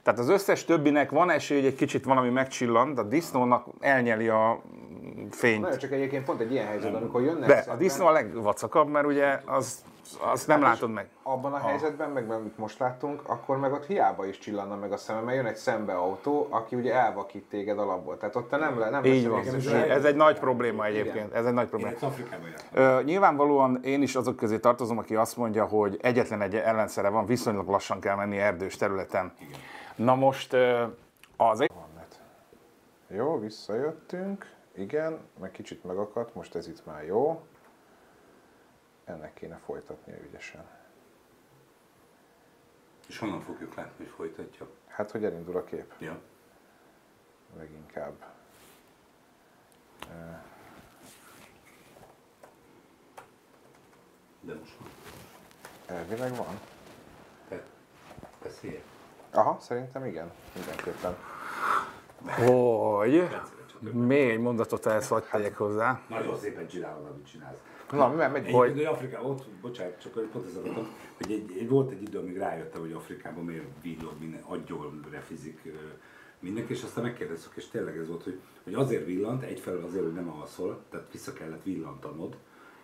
[0.05, 4.29] Tehát az összes többinek van esély, hogy egy kicsit valami megcsillan, de a disznónak elnyeli
[4.29, 4.61] a
[5.31, 5.63] fényt.
[5.63, 9.07] nagyon csak egyébként pont egy ilyen helyzet, amikor jönnek a szemben- disznó a legvacakabb, mert
[9.07, 9.85] ugye az,
[10.19, 11.09] azt nem látod meg.
[11.23, 14.97] abban a helyzetben, meg amit most láttunk, akkor meg ott hiába is csillanna meg a
[14.97, 18.17] szeme, mert jön egy szembeautó, aki ugye elvakít téged alapból.
[18.17, 19.43] Tehát ott te nem, le, nem Így van.
[19.89, 21.33] ez egy nagy probléma egyébként.
[21.33, 21.97] Ez egy nagy probléma.
[22.73, 27.27] Ö, nyilvánvalóan én is azok közé tartozom, aki azt mondja, hogy egyetlen egy ellenszere van,
[27.27, 29.33] viszonylag lassan kell menni erdős területen.
[29.95, 30.53] Na most
[31.37, 31.67] az.
[33.07, 34.53] Jó, visszajöttünk.
[34.75, 37.47] Igen, meg kicsit megakadt, most ez itt már jó.
[39.05, 40.65] Ennek kéne folytatnia ügyesen.
[43.09, 44.69] És honnan fogjuk látni, hogy folytatja?
[44.87, 46.21] Hát, hogy elindul a kép, Ja.
[47.57, 48.25] leginkább.
[54.41, 54.89] De most van.
[55.99, 56.59] Elvileg van.
[57.49, 57.65] Te,
[58.43, 58.83] beszélj.
[59.35, 61.17] Aha, szerintem igen, mindenképpen.
[62.27, 63.29] Hogy?
[63.93, 66.01] Még egy mondatot ehhez hadd tegyek hozzá.
[66.09, 67.59] Nagyon szépen csinálod, amit csinálsz.
[67.91, 68.51] Na, mi megy?
[68.51, 68.71] Hogy...
[68.73, 72.37] Hogy Afrikában, ott, bocsánat, csak pont ezt akartam, hogy egy, egy, volt egy idő, amíg
[72.37, 75.73] rájöttem, hogy Afrikában miért villog minden, aggyol refizik
[76.39, 80.15] mindenki, és aztán megkérdeztük, és tényleg ez volt, hogy, hogy azért villant, egyfelől azért, hogy
[80.15, 82.37] nem alszol, tehát vissza kellett villantanod,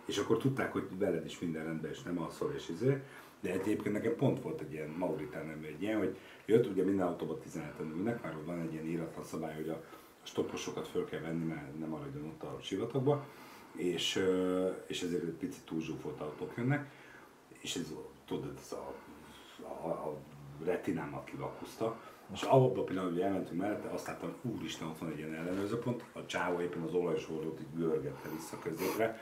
[0.05, 3.01] és akkor tudták, hogy veled is minden rendben, és nem alszol, és izé.
[3.41, 7.37] De egyébként nekem pont volt egy ilyen Mauritán egy ilyen, hogy jött, ugye minden autóban
[7.49, 9.83] 17-en ülnek, már ott van egy ilyen íratlan szabály, hogy a,
[10.23, 13.25] stopposokat föl kell venni, mert nem maradjon ott a sivatagba,
[13.75, 14.25] és,
[14.87, 16.91] és ezért egy picit túl zsúfolt autók jönnek,
[17.59, 17.93] és ez,
[18.25, 18.93] tudod, ez a,
[19.63, 20.17] a, a
[20.63, 21.99] retinámat kivakuszta,
[22.33, 26.03] és abban a pillanatban, hogy elmentünk mellette, azt láttam, úristen, ott van egy ilyen ellenőrzőpont,
[26.13, 29.19] a csávó éppen az olajos hordót így görgette vissza középre,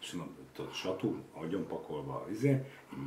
[0.00, 2.50] és mondom, tudod, satú, agyon pakolva, izé,
[2.92, 3.06] így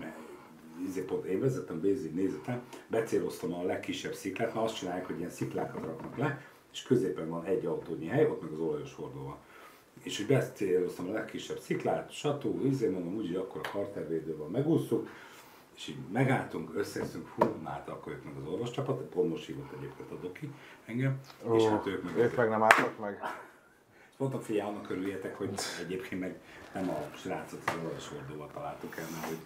[1.08, 5.86] pont én vezettem, Bézi nézetem, becéloztam a legkisebb sziklát, mert azt csinálják, hogy ilyen sziklákat
[5.86, 6.42] raknak le,
[6.74, 9.38] és középen van egy autónyi hely, ott meg az olajos hordó van.
[10.04, 14.52] És hogy becéloztam a legkisebb sziklát, satú, izé, mondom, úgy, hogy akkor a kartervédő van,
[14.52, 15.10] megúsztuk,
[15.76, 20.12] és így megálltunk, összeeszünk, hú, hát akkor jött meg az orvoscsapat, pont most hívott egyébként
[20.12, 20.50] a doki
[20.86, 23.20] engem, Ó, és hát ők meg, ők meg nem álltak meg.
[24.18, 25.50] Mondtam, figyelj, annak örüljetek, hogy
[25.84, 26.40] egyébként meg
[26.74, 29.38] nem a srácot az olvasordóval találtuk el, mert hogy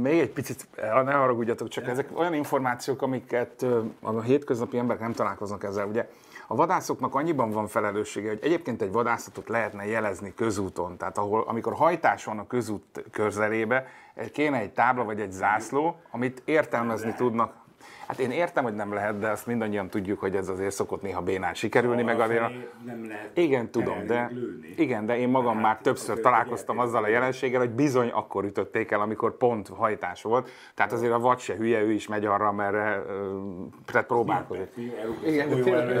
[0.00, 3.66] még egy picit, eh, ne haragudjatok, csak ezek olyan információk, amiket
[4.02, 5.86] a hétköznapi emberek nem találkoznak ezzel.
[5.86, 6.08] Ugye
[6.46, 10.96] a vadászoknak annyiban van felelőssége, hogy egyébként egy vadászatot lehetne jelezni közúton.
[10.96, 15.96] Tehát ahol, amikor hajtás van a közút közelébe, eh, kéne egy tábla vagy egy zászló,
[16.10, 17.64] amit értelmezni tudnak.
[18.06, 21.20] Hát én értem, hogy nem lehet, de azt mindannyian tudjuk, hogy ez azért szokott néha
[21.22, 22.50] bénán sikerülni, meg azért a...
[22.84, 24.74] Nem lehet Igen, tudom, de, lőni.
[24.76, 28.90] igen, de én magam Hát, már többször találkoztam azzal a jelenséggel, hogy bizony akkor ütötték
[28.90, 30.48] el, amikor pont hajtás volt.
[30.74, 33.02] Tehát azért a vad se hülye, ő is megy arra, merre
[33.86, 34.72] tehát próbálkozik.
[35.24, 35.96] Igen, de tényleg-.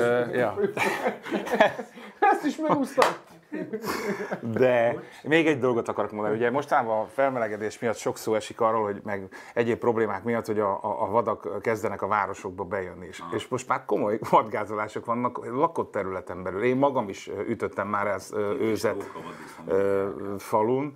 [2.20, 3.10] Ezt is megúsztam!
[4.58, 6.36] De még egy dolgot akarok mondani.
[6.36, 10.60] Ugye mostanában a felmelegedés miatt sok szó esik arról, hogy meg egyéb problémák miatt, hogy
[10.60, 13.22] a, a, a vadak kezdenek a városokba bejönni is.
[13.34, 16.62] És most már komoly vadgázolások vannak lakott területen belül.
[16.62, 19.10] Én magam is ütöttem már ez őzet
[20.38, 20.94] falun.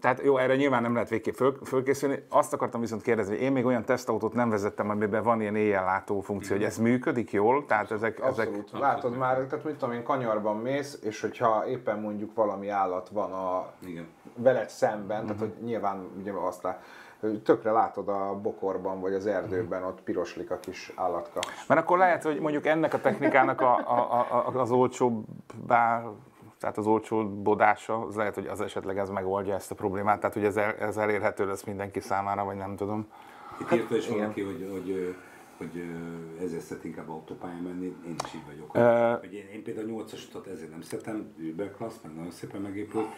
[0.00, 2.24] Tehát jó, erre nyilván nem lehet végképp föl, fölkészülni.
[2.28, 6.20] Azt akartam viszont kérdezni, hogy én még olyan tesztautót nem vezettem, amiben van ilyen éjjellátó
[6.20, 7.64] funkció, hogy ez működik jól?
[7.66, 8.70] Tehát ezek, ezek Abszolút.
[8.72, 13.32] Látod már, tehát mit tudom én, kanyarban mész, és hogyha éppen mondjuk valami állat van
[13.32, 14.06] a Igen.
[14.36, 16.80] veled szemben, tehát hogy nyilván ugye azt lá,
[17.44, 21.40] tökre látod a bokorban vagy az erdőben, ott piroslik a kis állatka.
[21.68, 26.04] Mert akkor lehet, hogy mondjuk ennek a technikának a, a, a, az olcsóbbá,
[26.62, 30.44] tehát az olcsóbbodása, az lehet, hogy az esetleg ez megoldja ezt a problémát, tehát hogy
[30.44, 33.06] ez, el, ez elérhető lesz mindenki számára, vagy nem tudom.
[33.60, 35.16] Itt írta is valaki, hogy, hogy,
[35.56, 35.84] hogy,
[36.42, 38.74] ezért inkább autópályán menni, én is így vagyok.
[38.74, 42.30] Ö- Hogy én, én például a 8-as utat ezért nem szeretem, Uber klassz, meg nagyon
[42.30, 43.08] szépen megépült,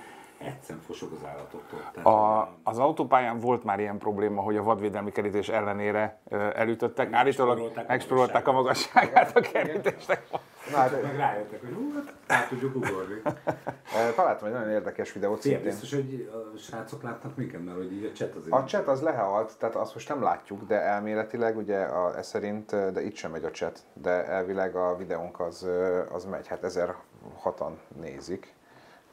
[0.44, 1.80] egyszerűen fosok az állatoktól.
[1.92, 6.20] Tehát, A, az autópályán volt már ilyen probléma, hogy a vadvédelmi kerítés ellenére
[6.54, 7.12] elütöttek.
[7.12, 10.26] Állítólag Megspórolták a magasságát a kerítésnek.
[10.70, 13.22] Na, hát, meg rájöttek, hogy hú, hát át tudjuk ugorni.
[14.16, 15.70] találtam egy nagyon érdekes videót Szia, szintén.
[15.70, 18.54] biztos, hogy a srácok látnak minket, mert hogy így a chat azért...
[18.54, 22.92] A chat az lehalt, tehát azt most nem látjuk, de elméletileg ugye a, ez szerint,
[22.92, 25.68] de itt sem megy a chat, de elvileg a videónk az,
[26.12, 28.53] az megy, hát 1006-an nézik.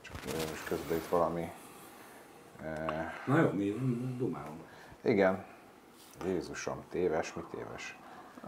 [0.02, 0.16] Csak
[0.50, 1.50] most közben itt valami...
[2.64, 3.76] eh, Na jó, mi
[4.18, 4.60] dumálom.
[5.02, 5.44] igen,
[6.26, 7.98] Jézusom, téves, mi téves?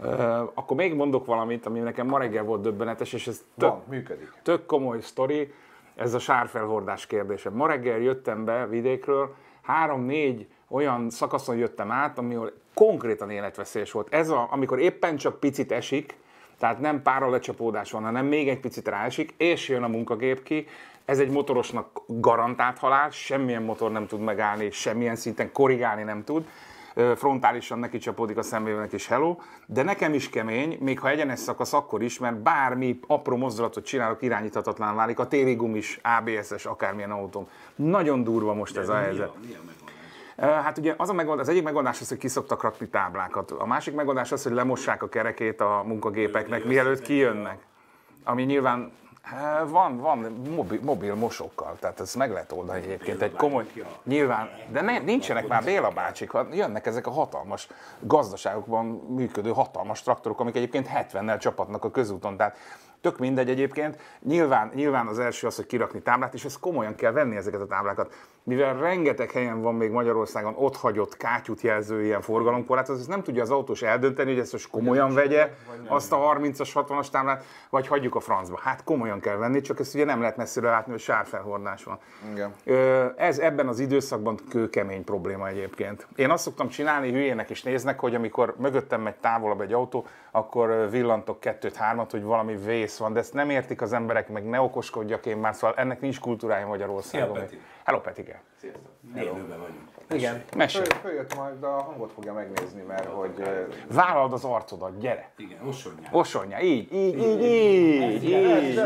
[0.02, 0.12] Ö,
[0.54, 4.32] akkor még mondok valamit, ami nekem ma reggel volt döbbenetes, és ez tök, Van, működik.
[4.42, 5.52] tök komoly sztori,
[5.94, 7.50] ez a sárfelhordás kérdése.
[7.50, 14.12] Ma reggel jöttem be vidékről, három-négy olyan szakaszon jöttem át, ahol konkrétan életveszélyes volt.
[14.12, 16.16] Ez a, amikor éppen csak picit esik,
[16.58, 20.66] tehát nem pára lecsapódás van, hanem még egy picit ráesik, és jön a munkagép ki.
[21.04, 26.46] Ez egy motorosnak garantált halál, semmilyen motor nem tud megállni, semmilyen szinten korrigálni nem tud
[27.16, 29.36] frontálisan neki csapódik a személynek is hello,
[29.66, 34.22] de nekem is kemény, még ha egyenes szakasz akkor is, mert bármi apró mozdulatot csinálok,
[34.22, 37.48] irányíthatatlan válik, a téli gumis, ABS-es, akármilyen autóm.
[37.74, 39.28] Nagyon durva most ez a Mi helyzet.
[39.28, 39.94] a, mi a megoldás?
[40.36, 43.50] Ö, Hát ugye az, a megoldás, az egyik megoldás az, hogy kiszoktak rakni táblákat.
[43.50, 47.58] A másik megoldás az, hogy lemossák a kerekét a munkagépeknek, mielőtt kijönnek.
[48.24, 48.92] Ami nyilván
[49.66, 50.18] van, van
[50.54, 53.22] mobil, mobil mosokkal, tehát ez meg lehet oldani egyébként.
[53.22, 53.66] Egy komoly,
[54.04, 57.68] nyilván, de ne, nincsenek már Béla bácsik, jönnek ezek a hatalmas
[58.00, 62.36] gazdaságokban működő hatalmas traktorok, amik egyébként 70-nel csapatnak a közúton.
[62.36, 62.56] Tehát
[63.04, 63.98] Tök mindegy egyébként.
[64.20, 67.66] Nyilván, nyilván az első az, hogy kirakni táblát, és ezt komolyan kell venni ezeket a
[67.66, 68.14] táblákat.
[68.42, 73.42] Mivel rengeteg helyen van még Magyarországon ott hagyott kátyút jelző ilyen forgalomkorlátozás, ez nem tudja
[73.42, 75.50] az autós eldönteni, hogy ezt most komolyan vegye,
[75.86, 78.58] azt a 30-as, 60-as táblát, vagy hagyjuk a francba.
[78.62, 81.98] Hát komolyan kell venni, csak ezt ugye nem lehet messzire látni, hogy sárfelhordás van.
[82.32, 82.54] Igen.
[83.16, 86.06] Ez ebben az időszakban kőkemény probléma egyébként.
[86.16, 90.90] Én azt szoktam csinálni, hülyének is néznek, hogy amikor mögöttem megy távolabb egy autó, akkor
[90.90, 94.60] villantok kettőt, hármat, hogy valami vész van, de ezt nem értik az emberek, meg ne
[94.60, 97.34] okoskodjak én már, szóval ennek nincs kultúrája Magyarországon.
[97.34, 97.60] Szia, Peti.
[97.84, 98.42] Hello, Petike.
[99.16, 99.88] Élőben vagyunk.
[100.10, 100.44] Igen.
[100.56, 100.84] Mesélj.
[100.84, 103.34] Föl, följött majd a hangot fogja megnézni, mert hogy...
[103.38, 103.60] ö,
[103.94, 105.30] Vállalod az arcodat, gyere.
[105.36, 106.08] Igen, osonyán.
[106.12, 108.80] Osonja, így, így, így, így, így.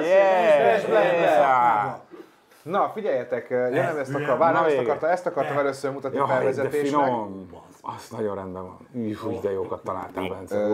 [2.62, 6.18] Na, figyeljetek, jön Ez ezt milyen- akar, várj, nem ezt akarta, ezt akartam először mutatni
[6.18, 7.04] de felvezetésnek.
[7.04, 7.50] finom.
[7.82, 8.88] Az nagyon rendben van.
[8.96, 10.64] Így, de jókat találtál, Bence.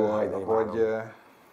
[0.44, 0.87] Hogy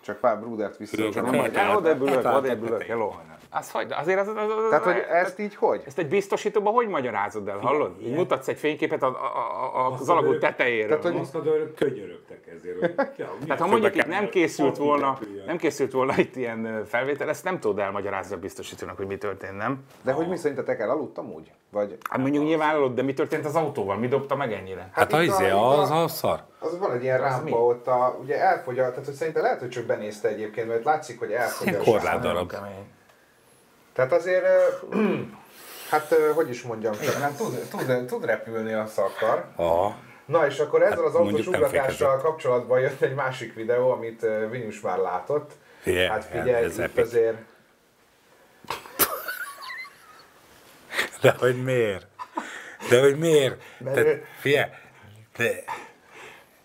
[0.02, 1.10] csak pár Brudert vissza.
[1.12, 3.12] Csak Hát, oda hát, bülök, hát, hello.
[3.54, 5.82] Az hogy, azért az, az, az, az, Tehát, hogy ezt így hogy?
[5.86, 7.92] ezt egy biztosítóban hogy magyarázod el, hallod?
[8.02, 11.00] Így mutatsz egy fényképet a, a, a, az alagút tetejéről.
[11.00, 12.80] Tehát, hogy- Azt mondod, hogy könyörögtek ezért.
[12.80, 17.30] Hogy, ja, Tehát ha mondjuk itt nem készült volna, nem készült volna itt ilyen felvétel,
[17.30, 19.84] ezt nem tudod elmagyarázni a biztosítónak, hogy mi történt, nem?
[20.02, 21.52] De hogy mi szerintetek elaludtam úgy?
[21.72, 23.98] Vagy Hát mondjuk nyilván előtt, de mi történt az autóval?
[23.98, 24.90] Mi dobta meg ennyire?
[24.94, 26.40] Hát a itt izé, itt az a szar.
[26.60, 27.52] Az van egy ilyen rámpa mi?
[27.52, 31.20] ott, a, ugye elfogy a, tehát hogy szerintem lehet, hogy csak benézte egyébként, mert látszik,
[31.20, 32.52] hogy elfogy a korlátdarab.
[32.52, 32.86] Kemény.
[33.94, 34.46] Tehát azért,
[35.92, 39.46] hát hogy is mondjam, hát tud, tud, tud repülni a szakar.
[39.56, 39.96] Aha.
[40.26, 44.26] Na és akkor ezzel az autós mondjuk nem ugratással kapcsolatban jött egy másik videó, amit
[44.50, 45.52] Vinyus már látott.
[45.82, 47.38] Figyelj, Hát figyelj, ez itt azért
[51.22, 52.08] De hogy miért?
[52.90, 53.62] De hogy miért?
[53.84, 54.08] Tehát,
[54.40, 54.70] figyelj,
[55.38, 55.64] de,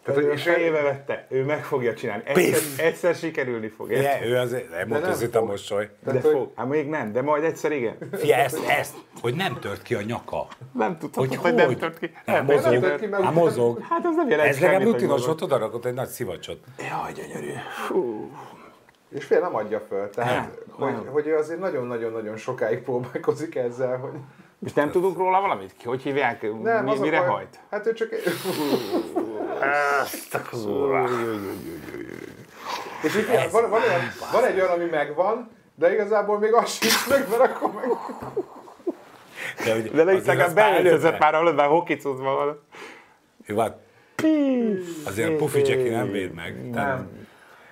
[0.06, 2.22] Tehát, hogy a fejébe vette, ő meg fogja csinálni.
[2.26, 3.92] Egyszer, egyszer sikerülni fog.
[3.92, 4.22] Egyszer.
[4.26, 5.48] ő azért nem nem motozit a fog.
[5.48, 5.88] mosoly.
[6.04, 6.50] De hogy- fog.
[6.56, 7.96] Hát még nem, de majd egyszer igen.
[8.12, 10.46] Figyelj, ezt, ezt, hogy nem tört ki a nyaka.
[10.72, 12.10] Nem tudtam, Hogy hogy, nem tört ki.
[12.24, 12.80] Nem, Nem, mozog.
[12.80, 13.80] tört ki, mert Hát mozog.
[13.88, 16.58] Hát az nem jelent Ez legalább rutinos volt, oda rakott egy nagy szivacsot.
[16.78, 17.52] Jaj, gyönyörű.
[19.10, 21.06] És fél nem adja föl, tehát Nem, hogy, nem.
[21.06, 24.12] hogy ő azért nagyon-nagyon-nagyon sokáig próbálkozik ezzel, hogy
[24.64, 25.74] És nem tudunk róla valamit?
[25.78, 26.42] Ki- Hogy hívják?
[26.62, 27.60] nem, Mi, az mire baj- hajt?
[27.70, 28.08] Hát ő csak...
[33.02, 34.00] És így van, van, olyan,
[34.32, 37.84] van egy olyan, ami megvan, de igazából még az sincs meg, mert akkor meg...
[39.64, 42.60] De, hogy De legalább beöltözött már, hallod, már hokicuzva van.
[43.46, 43.78] Jó, hát
[45.04, 46.70] azért a Pufi nem véd meg.
[46.72, 47.25] Tehát, Nem.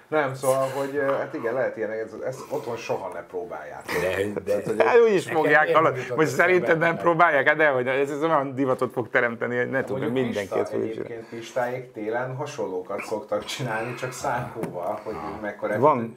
[0.09, 3.83] Nem, szóval, hogy hát igen, lehet ilyen, ez, ezt otthon soha ne próbálják.
[4.45, 8.11] de, de, Hát úgy is fogják, jutott Most szerinted nem próbálják, hát de hogy ez,
[8.11, 11.13] ez olyan divatot fog teremteni, hogy ne tudom, Mondjuk mindenki ezt Pista, fogja csinálni.
[11.13, 15.79] egyébként Pistáig télen hasonlókat szoktak csinálni, csak szánkóval, hogy mekkora...
[15.79, 16.17] Van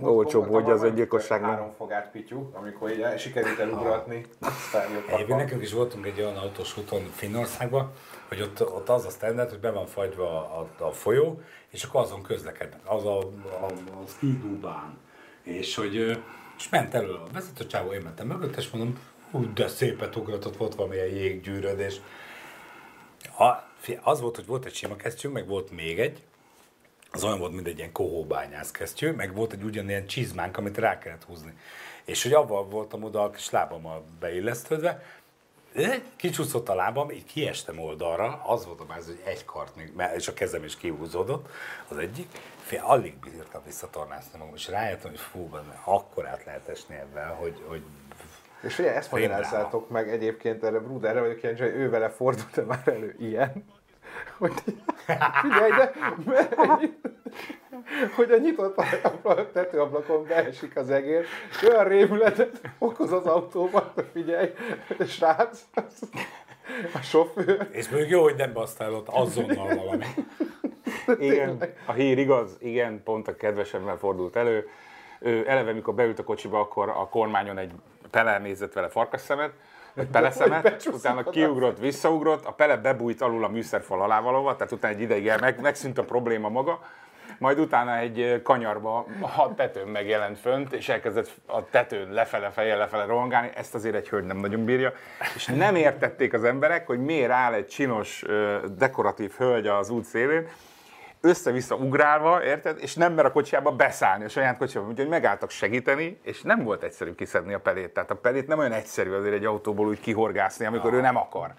[0.00, 1.50] olcsóbb, hogy az van öngyilkosság nem.
[1.50, 6.06] Három fogát pityu, amikor így el- sikerült elugratni, aztán jött a Egyébként nekünk is voltunk
[6.06, 7.92] egy olyan autós úton Finnországban,
[8.28, 11.40] hogy ott, ott az a standard, hogy be van fagyva a, a, a folyó,
[11.72, 13.64] és akkor azon közlekednek, az a, a,
[14.02, 14.98] a skidúbán.
[15.42, 16.22] És hogy
[16.58, 18.98] és ment elő a vezető csávó, én mentem mögött, és mondom,
[19.30, 22.00] hú, de szépet ugratott, volt valamilyen jéggyűrödés.
[23.38, 23.54] A,
[24.02, 26.22] az volt, hogy volt egy sima kesztyű, meg volt még egy,
[27.10, 30.98] az olyan volt, mint egy ilyen kohóbányász kesztyű, meg volt egy ugyanilyen csizmánk, amit rá
[30.98, 31.52] kellett húzni.
[32.04, 35.02] És hogy avval voltam oda a kis lábammal beillesztődve,
[36.16, 40.28] kicsúszott a lábam, így kiestem oldalra, az volt a báz, hogy egy kart még, és
[40.28, 41.48] a kezem is kihúzódott,
[41.88, 42.28] az egyik,
[42.62, 47.28] fél, alig bírtam visszatornászni magam, és rájöttem, hogy fú, benne, akkor át lehet esni ebben,
[47.28, 47.82] hogy, hogy
[48.62, 52.88] És ugye ezt magyarázzátok meg egyébként erre Bruderre vagyok kíváncsi, hogy ő vele fordult már
[52.88, 53.64] elő ilyen,
[54.38, 54.52] hogy
[55.40, 55.92] figyelj, de
[56.26, 57.00] mert ennyi-
[58.14, 58.76] hogy a nyitott
[59.22, 64.50] a tetőablakon beesik az egér, és olyan rémületet okoz az autóban, hogy figyelj,
[64.98, 65.60] a srác,
[66.94, 70.04] a sofőr, és mondjuk jó, hogy nem basztál ott azonnal valami.
[71.18, 74.68] Igen, a hír igaz, igen, pont a kedvesemmel fordult elő.
[75.20, 77.72] Ő eleve, mikor beült a kocsiba, akkor a kormányon egy
[78.10, 79.52] Pele nézett vele farkasszemet,
[79.94, 84.94] vagy peleszemet, utána kiugrott, visszaugrott, a Pele bebújt alul a műszerfal alá valóva, tehát utána
[84.94, 86.80] egy ideig meg, megszűnt a probléma maga,
[87.38, 93.04] majd utána egy kanyarba a tetőn megjelent fönt, és elkezdett a tetőn lefele, fejjel lefele
[93.04, 94.92] rohangálni, ezt azért egy hölgy nem nagyon bírja,
[95.34, 98.24] és nem értették az emberek, hogy miért áll egy csinos,
[98.76, 100.48] dekoratív hölgy az út szélén,
[101.24, 102.78] össze-vissza ugrálva, érted?
[102.80, 104.88] És nem mer a kocsiába beszállni, a saját kocsiába.
[104.88, 107.90] Úgyhogy megálltak segíteni, és nem volt egyszerű kiszedni a pelét.
[107.90, 111.54] Tehát a pelét nem olyan egyszerű azért egy autóból úgy kihorgászni, amikor ő nem akar.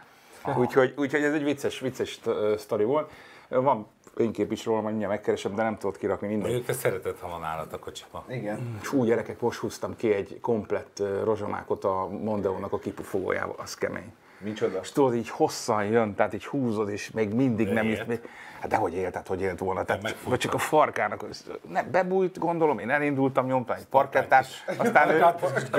[0.58, 2.20] Úgyhogy, úgyhogy ez egy vicces, vicces
[2.58, 3.12] sztori volt.
[3.48, 6.48] Van fénykép is róla, mindjárt megkeresem, de nem tudod kirakni mindent.
[6.48, 8.24] Mondjuk te szereted, ha van állat a kocsiban.
[8.30, 8.78] Igen.
[8.82, 14.14] Fú, gyerekek, most húztam ki egy komplett rozsomákot a Mondeónak a kipufogójával, az kemény.
[14.44, 14.80] Micsoda?
[14.82, 18.08] És tudod, így hosszan jön, tehát így húzod, és még mindig nem élt?
[18.08, 18.20] Még,
[18.60, 19.84] hát dehogy élt, tehát hogy élt volna.
[19.84, 21.26] Tehát, vagy csak a farkának.
[21.70, 24.46] Ne, bebújt, gondolom, én elindultam, nyomtam egy parkettát,
[24.78, 25.26] aztán ő,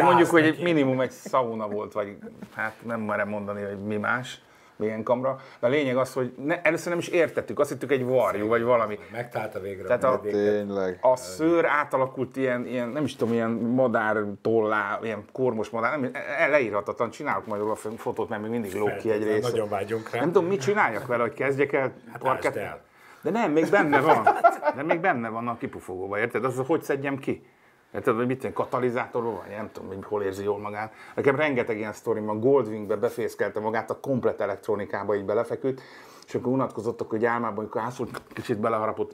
[0.03, 2.17] mondjuk, hogy egy minimum egy szauna volt, vagy
[2.55, 4.41] hát nem merem mondani, hogy mi más,
[4.77, 5.41] milyen kamra.
[5.61, 8.63] De a lényeg az, hogy ne, először nem is értettük, azt hittük egy varjú, vagy
[8.63, 8.99] valami.
[9.13, 9.87] Megtalálta végre.
[9.87, 10.99] Tehát a, Tényleg.
[11.01, 16.11] a szőr átalakult ilyen, ilyen, nem is tudom, ilyen madár tollá, ilyen kormos madár, nem,
[16.39, 19.49] e- leírhatatlan, csinálok majd a fotót, mert még mindig lóg ki egy része.
[19.49, 20.21] Nagyon vágyunk rá.
[20.21, 22.81] Nem tudom, mit csináljak vele, hogy kezdjek el ásd el.
[23.23, 24.29] De nem, még benne van.
[24.77, 26.45] De még benne van a kipufogóban, érted?
[26.45, 27.47] Az, hogy szedjem ki?
[27.95, 29.45] Érted, hogy mit tudom, katalizátorról van?
[29.57, 30.93] Nem tudom, hogy hol érzi jól magát.
[31.15, 32.41] Nekem rengeteg ilyen sztori van.
[32.41, 35.81] Goldwingbe befészkelte magát, a komplet elektronikába így belefeküdt,
[36.27, 39.13] és akkor unatkozottak, hogy álmában, amikor ászult, kicsit beleharapott,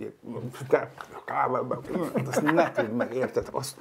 [2.27, 3.49] azt ne tudd meg, érted?
[3.53, 3.77] Azt,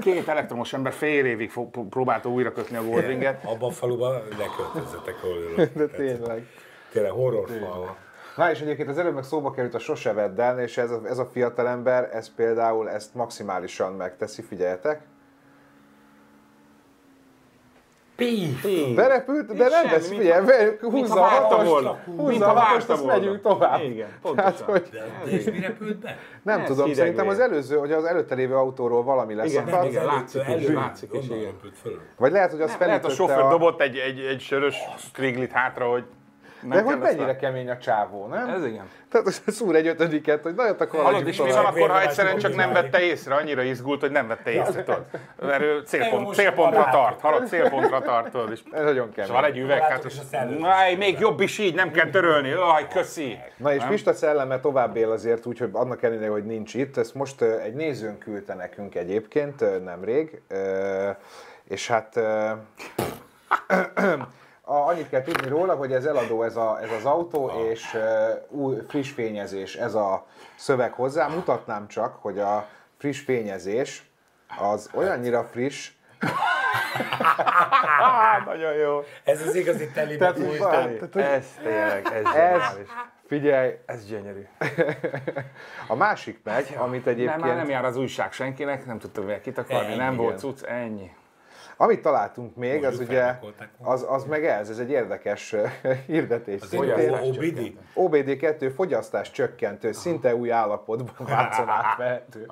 [0.00, 1.52] két elektromos ember fél évig
[1.90, 3.44] próbálta újra kötni a Goldwinget.
[3.44, 5.72] Abban a faluban leköltözzetek, ahol ülök.
[5.72, 6.46] De tényleg.
[6.92, 7.96] Tényleg horrorfal.
[8.36, 11.00] Na és egyébként az előbb meg szóba került a sose vedd el, és ez a,
[11.04, 15.02] ez a fiatalember, ez például ezt maximálisan megteszi, figyeljetek.
[18.94, 23.80] Berepült, de nem mint figyelj, húzza a hatost, húzza a hatost, azt megyünk tovább.
[23.82, 24.66] Igen, pontosan.
[24.66, 24.88] hogy
[25.24, 26.18] De és mi repült be?
[26.42, 29.50] nem Ez tudom, szerintem az előző, hogy az előtte lévő autóról valami lesz.
[29.50, 31.52] Igen, nem, igen, látszik előtt, látszik is, igen.
[32.16, 33.48] Vagy lehet, hogy az Lehet a felütötte sofőr a...
[33.48, 34.76] dobott egy, egy, egy sörös
[35.12, 36.04] kriglit hátra, hogy
[36.68, 38.48] De hogy mennyire kemény a csávó, nem?
[38.48, 38.88] Ez igen.
[39.10, 42.38] Tehát szúr egy ötödiket, hogy nagyon akkor Hallod, haladjunk és mi van akkor, ha egyszerűen
[42.38, 45.04] csak nem vette észre, annyira izgult, hogy nem vette észre, tudod?
[45.40, 49.32] Mert ő célpont, célpontra tart, hallod, célpontra tart, tudod, és Ez nagyon és kemény.
[49.32, 50.22] van egy üveg, hát, és a
[50.96, 53.38] még jobb is így, nem kell törölni, aj, köszi.
[53.56, 56.96] Na és Pista szelleme tovább él azért úgy, hogy annak ellenére, hogy nincs itt.
[56.96, 60.40] Ezt most egy nézőnk küldte nekünk egyébként nemrég.
[61.64, 62.20] És hát
[64.64, 68.32] a, annyit kell tudni róla, hogy ez eladó ez, a, ez az autó, és ö,
[68.48, 71.26] új, friss fényezés, ez a szöveg hozzá.
[71.26, 74.10] Mutatnám csak, hogy a friss fényezés
[74.58, 75.90] az olyannyira friss,
[78.46, 79.02] Nagyon jó.
[79.24, 82.62] Ez az igazi teli Tehát, tehát, hogy Ez tényleg, ez ez,
[83.26, 84.46] figyelj, Ez gyönyörű.
[85.88, 87.40] a másik meg, amit Nem, egyébként...
[87.40, 91.10] már nem jár az újság senkinek, nem tudtam mivel kitakarni, Ennyi, nem volt cucc, ennyi.
[91.76, 93.38] Amit találtunk még, Mondjuk az ugye,
[93.82, 95.54] az, az meg ez, ez egy érdekes
[96.06, 96.60] hirdetés.
[96.72, 97.72] OBD?
[97.94, 102.46] OBD2 fogyasztás csökkentő, szinte új állapotban Vácon átvehető.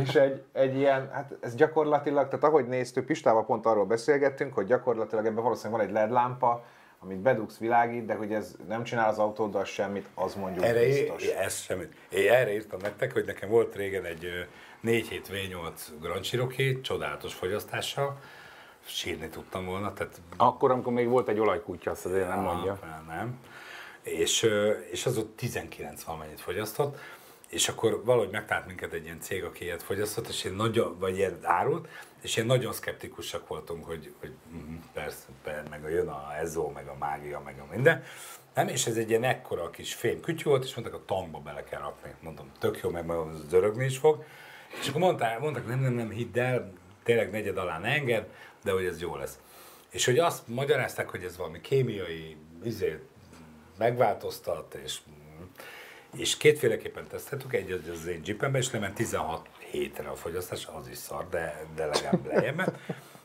[0.00, 4.66] És egy, egy ilyen, hát ez gyakorlatilag, tehát ahogy néztük, Pistával pont arról beszélgettünk, hogy
[4.66, 6.64] gyakorlatilag ebben valószínűleg van egy LED lámpa,
[7.02, 11.22] amit bedugsz világít, de hogy ez nem csinál az autóddal semmit, az mondjuk Erre biztos.
[11.24, 11.92] é- ez semmit.
[12.08, 14.40] Én erre írtam nektek, hogy nekem volt régen egy ö,
[14.80, 18.18] 47 V8 Grand Cherokee, csodálatos fogyasztással,
[18.86, 22.72] sírni tudtam volna, tehát Akkor, amikor még volt egy olajkutya, azt azért nem mondja.
[22.72, 23.38] Ah, nem.
[24.02, 24.50] És,
[24.90, 26.98] és az ott 19 valamennyit fogyasztott,
[27.48, 31.16] és akkor valahogy megtalált minket egy ilyen cég, aki ilyet fogyasztott, és én nagyon, vagy
[31.16, 31.88] ilyen árult,
[32.22, 36.70] és én nagyon szkeptikusak voltunk, hogy, hogy mhm, persze, persze, meg a jön a Ezo,
[36.70, 38.04] meg a mágia, meg a minden.
[38.54, 41.64] Nem, és ez egy ilyen ekkora kis fém kütyű volt, és mondták, a tankba bele
[41.64, 42.14] kell rakni.
[42.20, 44.24] Mondom, tök jó, majd az dörögni is fog.
[44.80, 46.72] És akkor mondták, mondták nem, nem, nem, hidd el,
[47.06, 48.26] tényleg negyed alá ne enged,
[48.64, 49.38] de hogy ez jó lesz.
[49.90, 52.98] És hogy azt magyarázták, hogy ez valami kémiai izé,
[53.78, 54.98] megváltoztat, és,
[56.16, 60.88] és kétféleképpen teszteltük, egy az az én jeepemben, és lement 16 hétre a fogyasztás, az
[60.88, 62.78] is szar, de, de legalább lejjebb.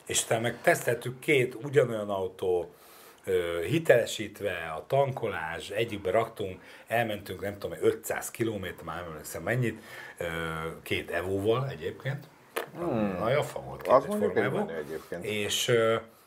[0.06, 2.74] És utána meg teszteltük két ugyanolyan autó,
[3.66, 9.82] hitelesítve, a tankolás, egyikbe raktunk, elmentünk, nem tudom, 500 km, már nem emlékszem mennyit,
[10.84, 12.28] két Evo-val egyébként.
[12.78, 13.18] Hmm.
[13.20, 15.24] Nagy afa volt két Az mondjuk menő egyébként.
[15.26, 15.72] És,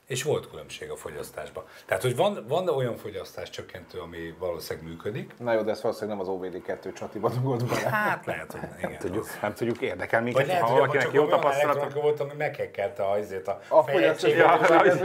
[0.07, 1.65] és volt különbség a fogyasztásban.
[1.87, 5.33] Tehát, hogy van, van olyan fogyasztás csökkentő, ami valószínűleg működik.
[5.39, 7.89] Na jó, de ezt valószínűleg nem az OBD2 csatiba dugod bele.
[7.89, 8.99] Hát lehet, hogy igen.
[8.99, 11.63] Tudjuk, nem tudjuk, érdekel minket, Vagy lehet, ha valakinek csak jó tapasztalata.
[11.63, 15.01] elektronika volt, ami meghekkelte a, azért a, A fejegységet, ez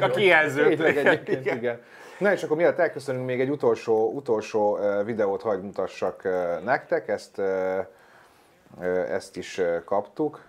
[0.00, 0.80] A kijelzőt.
[0.80, 1.80] Egyébként, igen.
[2.18, 6.28] Na és akkor mielőtt elköszönünk, még egy utolsó, utolsó videót hagy mutassak
[6.64, 7.40] nektek, ezt,
[9.08, 10.47] ezt is kaptuk.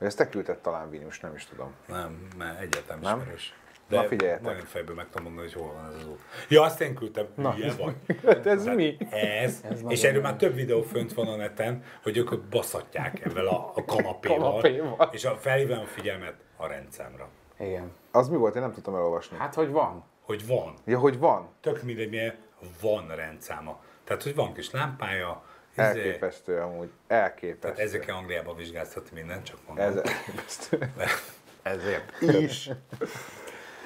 [0.00, 1.74] Vagy Ezt te küldted talán Vinius, nem is tudom.
[1.86, 3.18] Nem, mert egyáltalán Nem?
[3.18, 3.54] ismerős.
[3.88, 4.42] Na, figyeljetek.
[4.42, 6.20] Nagyon fejből meg tudom mondani, hogy hol van ez az út.
[6.48, 7.26] Ja, azt én küldtem.
[7.34, 7.52] Na.
[7.54, 7.94] Hülye vagy.
[8.26, 8.96] Hát ez mi?
[9.10, 13.46] Ez, ez és erről már több videó fönt van a neten, hogy ők baszatják ebben
[13.46, 15.08] a, a kanapéval, Kanapéval.
[15.12, 17.28] és a, felhívom a figyelmet a rendszámra.
[17.58, 17.92] Igen.
[18.10, 18.54] Az mi volt?
[18.54, 19.36] Én nem tudtam elolvasni.
[19.36, 20.04] Hát, hogy van.
[20.22, 20.74] Hogy van.
[20.84, 21.48] Ja, hogy van?
[21.60, 22.34] Tök mindegy, milyen
[22.80, 23.80] van rendszáma.
[24.04, 25.44] Tehát, hogy van kis lámpája,
[25.74, 26.90] Elképesztő amúgy.
[27.06, 27.58] Elképesztő.
[27.60, 29.86] tehát ezekkel Angliában vizsgáztatni mindent, csak mondom.
[29.86, 30.78] Ez elképesztő.
[31.62, 32.70] Ezért is.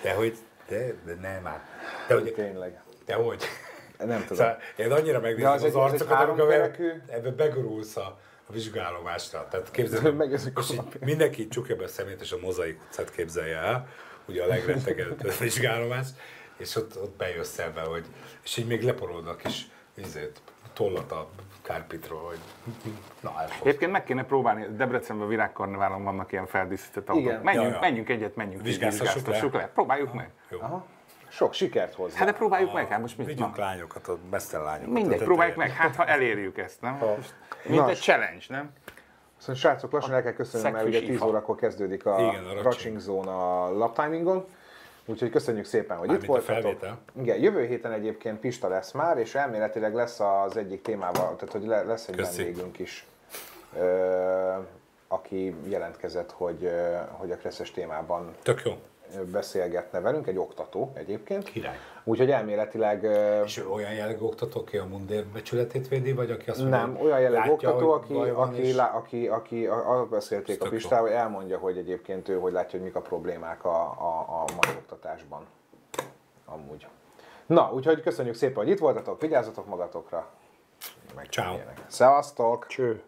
[0.02, 0.36] De hogy,
[0.68, 1.60] de, de nem már.
[2.08, 2.82] De hogy, Tényleg.
[3.04, 3.44] de hogy.
[3.98, 4.36] Nem tudom.
[4.36, 6.52] Szóval én annyira megnézem az az, arcokat, amikor
[7.08, 9.48] ebbe begurulsz a, a vizsgálomásra.
[9.50, 13.56] Tehát képzeld, Megezik és így mindenki csukja be a szemét, és a mozaik utcát képzelje
[13.56, 13.88] el,
[14.26, 16.06] ugye a legrettegedett vizsgálomás,
[16.56, 18.04] és ott, ott bejössz ebbe, hogy,
[18.44, 20.40] és így még leporolod a kis vizét,
[20.74, 21.28] tollat a
[21.62, 22.38] kárpitról, hogy
[23.20, 23.66] na, elfog.
[23.66, 27.22] Egyébként meg kéne próbálni, Debrecenben virágkarneválon vannak ilyen feldíszített autók.
[27.24, 27.40] Igen.
[27.42, 27.80] Menjünk, Ja, ja.
[27.80, 29.58] menjünk egyet, menjünk, Vizsgáztassuk le.
[29.60, 29.68] le.
[29.68, 30.30] Próbáljuk meg.
[30.50, 30.58] Jó.
[31.28, 32.16] Sok sikert hozzá.
[32.18, 34.92] Hát de próbáljuk meg, hát most mit Vigyünk na, lányokat, a mesztel lányokat.
[34.92, 36.98] Mindegy, a próbáljuk meg, hát ha elérjük ezt, nem?
[37.64, 38.70] Mint Na, egy challenge, nem?
[39.36, 41.26] Szóval srácok, lassan el kell köszönöm, mert ugye Szegfűs 10 ifa.
[41.26, 42.62] órakor kezdődik a, Igen, a a.
[42.62, 44.44] Ratching Zone a lap timingon.
[45.06, 46.62] Úgyhogy köszönjük szépen, hogy itt Mármint a voltatok.
[46.62, 46.98] felvétel.
[47.20, 51.64] Igen, jövő héten egyébként Pista lesz már, és elméletileg lesz az egyik témával, tehát hogy
[51.66, 52.42] le- lesz egy Köszi.
[52.42, 53.06] vendégünk is,
[53.78, 54.52] ö,
[55.08, 56.70] aki jelentkezett, hogy,
[57.10, 58.72] hogy a Kresszes témában Tök jó.
[59.32, 61.44] Beszélgetne velünk, egy oktató egyébként.
[61.44, 61.76] Király.
[62.04, 63.02] Úgyhogy elméletileg
[63.44, 66.96] És ő olyan jellegű oktató, aki a mundér becsületét védi, vagy aki azt mondja, Nem,
[67.00, 70.68] olyan jellegű oktató, aki, aki, és- lá, aki, aki arra beszélték a.
[70.68, 74.44] Pistával, hogy elmondja, hogy egyébként ő hogy látja, hogy mik a problémák a, a, a
[74.62, 75.46] mai oktatásban.
[76.44, 76.86] Amúgy.
[77.46, 80.30] Na, úgyhogy köszönjük szépen, hogy itt voltatok, vigyázzatok magatokra.
[81.14, 81.56] Meg Ciao.
[81.86, 82.66] Szevasztok!
[82.66, 83.02] Cső.